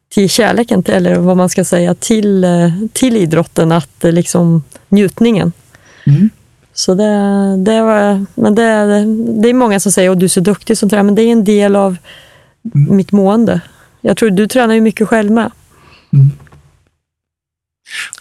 till 0.09 0.29
kärleken, 0.29 0.83
till- 0.83 0.93
eller 0.93 1.15
vad 1.15 1.37
man 1.37 1.49
ska 1.49 1.63
säga, 1.63 1.95
till, 1.95 2.43
eh, 2.43 2.71
till 2.93 3.17
idrotten, 3.17 3.71
att 3.71 4.03
eh, 4.03 4.11
liksom 4.11 4.63
njutningen. 4.89 5.51
Mm. 6.05 6.29
Så 6.73 6.93
det, 6.95 7.03
det, 7.57 7.81
var, 7.81 8.25
men 8.35 8.55
det, 8.55 8.63
det 9.41 9.49
är 9.49 9.53
många 9.53 9.79
som 9.79 9.91
säger 9.91 10.09
att 10.11 10.19
du 10.19 10.25
är 10.25 10.29
så 10.29 10.39
duktig 10.39 10.77
som 10.77 10.89
tränare, 10.89 11.03
men 11.03 11.15
det 11.15 11.21
är 11.21 11.31
en 11.31 11.43
del 11.43 11.75
av 11.75 11.97
mitt 12.71 13.11
mående. 13.11 13.61
Jag 14.01 14.17
tror 14.17 14.29
du 14.29 14.47
tränar 14.47 14.73
ju 14.75 14.81
mycket 14.81 15.07
själv 15.07 15.31
med. 15.31 15.51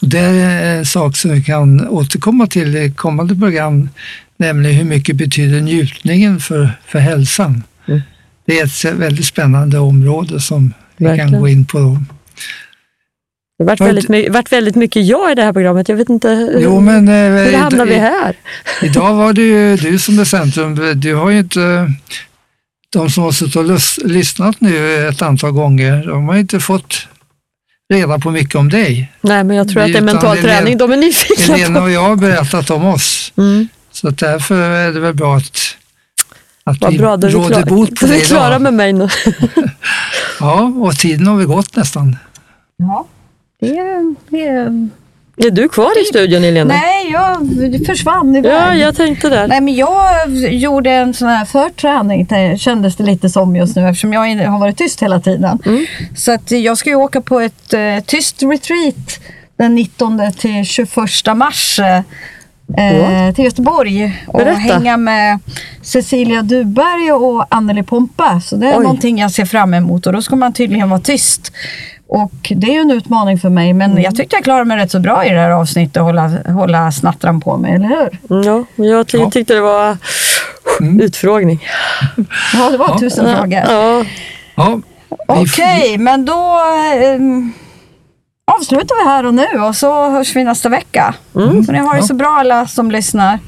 Och 0.02 0.08
det 0.08 0.18
är 0.18 0.78
en 0.78 0.86
sak 0.86 1.16
som 1.16 1.30
vi 1.30 1.42
kan 1.42 1.88
återkomma 1.88 2.46
till 2.46 2.76
i 2.76 2.92
kommande 2.92 3.36
program, 3.36 3.88
nämligen 4.36 4.76
hur 4.76 4.84
mycket 4.84 5.16
betyder 5.16 5.60
njutningen 5.60 6.40
för, 6.40 6.70
för 6.86 6.98
hälsan? 6.98 7.62
Mm. 7.86 8.00
Det 8.46 8.58
är 8.60 8.64
ett 8.64 8.84
väldigt 8.98 9.26
spännande 9.26 9.78
område 9.78 10.40
som 10.40 10.74
vi 10.96 11.04
kan 11.04 11.16
Verkligen. 11.16 11.40
gå 11.40 11.48
in 11.48 11.64
på. 11.66 11.78
Då. 11.78 11.98
Det 13.58 13.64
har 13.64 13.66
varit 13.66 13.80
väldigt, 13.80 14.08
my- 14.08 14.28
varit 14.28 14.52
väldigt 14.52 14.74
mycket 14.76 15.06
jag 15.06 15.32
i 15.32 15.34
det 15.34 15.42
här 15.42 15.52
programmet. 15.52 15.88
Jag 15.88 15.96
vet 15.96 16.08
inte 16.08 16.28
hur, 16.28 16.60
Jo, 16.60 16.80
men, 16.80 17.08
eh, 17.08 17.44
hur 17.44 17.52
hamnar 17.56 17.86
i- 17.86 17.88
vi 17.88 17.94
här? 17.94 18.36
Idag 18.82 19.14
var 19.14 19.32
det 19.32 19.42
ju 19.42 19.76
du 19.76 19.98
som 19.98 20.18
är 20.18 20.24
centrum. 20.24 21.00
Du 21.00 21.14
har 21.14 21.30
ju 21.30 21.38
inte, 21.38 21.92
de 22.92 23.10
som 23.10 23.22
har 23.22 23.32
suttit 23.32 23.56
och 23.56 23.64
lys, 23.64 23.98
lyssnat 24.04 24.60
nu 24.60 25.08
ett 25.08 25.22
antal 25.22 25.50
gånger, 25.52 26.06
de 26.06 26.28
har 26.28 26.36
inte 26.36 26.60
fått 26.60 27.06
reda 27.92 28.18
på 28.18 28.30
mycket 28.30 28.54
om 28.54 28.68
dig. 28.68 29.12
Nej, 29.20 29.44
men 29.44 29.56
jag 29.56 29.68
tror 29.68 29.82
att 29.82 29.92
det 29.92 29.98
är 29.98 30.02
mental 30.02 30.36
Helena- 30.36 30.42
träning 30.58 30.78
de 30.78 30.92
är 30.92 30.96
nyfikna 30.96 31.74
på. 31.74 31.80
och 31.80 31.90
jag 31.90 32.00
har 32.02 32.16
berättat 32.16 32.70
om 32.70 32.84
oss. 32.84 33.32
Mm. 33.36 33.68
Så 33.92 34.10
därför 34.10 34.70
är 34.70 34.92
det 34.92 35.00
väl 35.00 35.14
bra 35.14 35.36
att, 35.36 35.58
att 36.70 36.80
Vad 36.80 36.92
vi 36.92 36.98
bra, 36.98 37.16
då 37.16 37.26
är 37.26 37.30
vi, 37.30 37.36
råder 37.36 37.62
klar, 37.62 37.76
bot 37.76 38.00
på 38.00 38.06
då 38.06 38.06
är 38.06 38.12
det 38.12 38.18
vi 38.18 38.24
klara 38.24 38.58
med 38.58 38.74
mig 38.74 38.92
nu. 38.92 39.08
Ja, 40.40 40.72
och 40.76 40.96
tiden 40.96 41.26
har 41.26 41.36
vi 41.36 41.44
gått 41.44 41.76
nästan. 41.76 42.16
Det, 43.60 44.14
det, 44.28 45.46
Är 45.46 45.50
du 45.50 45.68
kvar 45.68 46.02
i 46.02 46.04
studion 46.04 46.42
Helena? 46.42 46.74
nej, 46.74 47.10
jag 47.12 47.86
försvann 47.86 48.36
iväg. 48.36 48.52
Ja, 48.52 48.74
jag 48.74 48.96
tänkte 48.96 49.28
där. 49.28 49.48
Nej, 49.48 49.60
men 49.60 49.74
jag 49.74 50.28
gjorde 50.50 50.90
en 50.90 51.14
sån 51.14 51.28
här 51.28 51.44
förträning, 51.44 52.26
det 52.26 52.60
kändes 52.60 52.96
det 52.96 53.04
lite 53.04 53.28
som 53.28 53.56
just 53.56 53.76
nu 53.76 53.88
eftersom 53.88 54.12
jag 54.12 54.46
har 54.46 54.58
varit 54.58 54.78
tyst 54.78 55.02
hela 55.02 55.20
tiden. 55.20 55.58
Mm. 55.66 55.86
Så 56.16 56.32
att 56.32 56.50
jag 56.50 56.78
ska 56.78 56.90
ju 56.90 56.96
åka 56.96 57.20
på 57.20 57.40
ett 57.40 57.74
eh, 57.74 58.00
tyst 58.06 58.42
retreat 58.42 59.20
den 59.56 59.74
19 59.74 60.32
till 60.32 60.64
21 60.64 60.96
mars 61.34 61.80
eh, 62.78 63.34
till 63.34 63.44
Göteborg 63.44 64.24
och 64.26 64.38
Berätta. 64.38 64.58
hänga 64.58 64.96
med 64.96 65.38
Cecilia 65.82 66.42
Duberg 66.42 67.12
och 67.12 67.44
Anneli 67.48 67.82
Pompe. 67.82 68.40
Så 68.44 68.56
det 68.56 68.66
är 68.66 68.78
Oj. 68.78 68.82
någonting 68.82 69.18
jag 69.18 69.30
ser 69.30 69.44
fram 69.44 69.74
emot 69.74 70.06
och 70.06 70.12
då 70.12 70.22
ska 70.22 70.36
man 70.36 70.52
tydligen 70.52 70.90
vara 70.90 71.00
tyst. 71.00 71.52
Och 72.08 72.52
det 72.56 72.66
är 72.66 72.72
ju 72.72 72.78
en 72.80 72.90
utmaning 72.90 73.38
för 73.38 73.48
mig 73.50 73.72
men 73.72 73.90
Mm. 73.90 74.02
jag 74.02 74.16
tyckte 74.16 74.36
jag 74.36 74.44
klarade 74.44 74.64
mig 74.64 74.76
rätt 74.76 74.90
så 74.90 75.00
bra 75.00 75.24
i 75.24 75.30
det 75.30 75.38
här 75.40 75.50
avsnittet 75.50 75.96
och 75.96 76.04
hålla, 76.04 76.28
hålla 76.48 76.92
snattran 76.92 77.40
på 77.40 77.56
mig, 77.56 77.74
eller 77.74 77.88
hur? 77.88 78.42
Ja, 78.44 78.64
jag 78.84 79.06
ty- 79.08 79.18
Ja. 79.18 79.30
tyckte 79.30 79.54
det 79.54 79.60
var 79.60 79.96
utfrågning. 81.00 81.64
Ja, 82.54 82.70
det 82.70 82.76
var 82.76 82.98
tusen 82.98 83.36
frågor. 83.36 83.62
Ja, 83.68 84.04
Ja, 84.56 84.80
Okej, 85.28 85.98
men 85.98 86.24
då 86.24 86.60
eh, 87.02 87.18
avslutar 88.58 89.04
vi 89.04 89.10
här 89.10 89.26
och 89.26 89.34
nu 89.34 89.46
och 89.68 89.76
så 89.76 90.10
hörs 90.10 90.36
vi 90.36 90.44
nästa 90.44 90.68
vecka. 90.68 91.14
Mm. 91.34 91.64
Ni 91.68 91.78
har 91.78 91.94
det 91.94 92.00
ja. 92.00 92.06
så 92.06 92.14
bra 92.14 92.28
alla 92.28 92.66
som 92.66 92.90
lyssnar. 92.90 93.38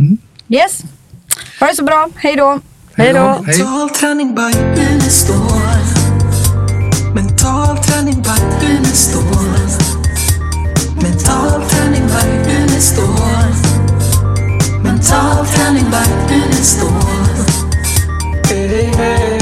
Mm. 0.00 0.18
Yes. 0.48 0.82
Ha 1.60 1.66
det 1.66 1.74
så 1.74 1.84
bra. 1.84 2.08
Hej 2.16 2.36
då. 2.36 2.60
Hej 2.94 3.12
då. 3.12 3.42
Mental 3.46 3.90
träning 3.90 4.34
by 4.34 4.52
Unestål. 4.92 5.36
Mental 7.14 7.78
träning 7.78 8.22
by 8.22 8.66
Unestål. 8.66 9.22
Mental 11.02 11.62
träning 11.68 12.06
by 12.06 12.52
Unestål. 12.56 13.54
Mental 14.82 15.46
träning 15.46 15.90
by 15.90 16.34
Unestål. 16.34 17.19
hey. 18.86 19.39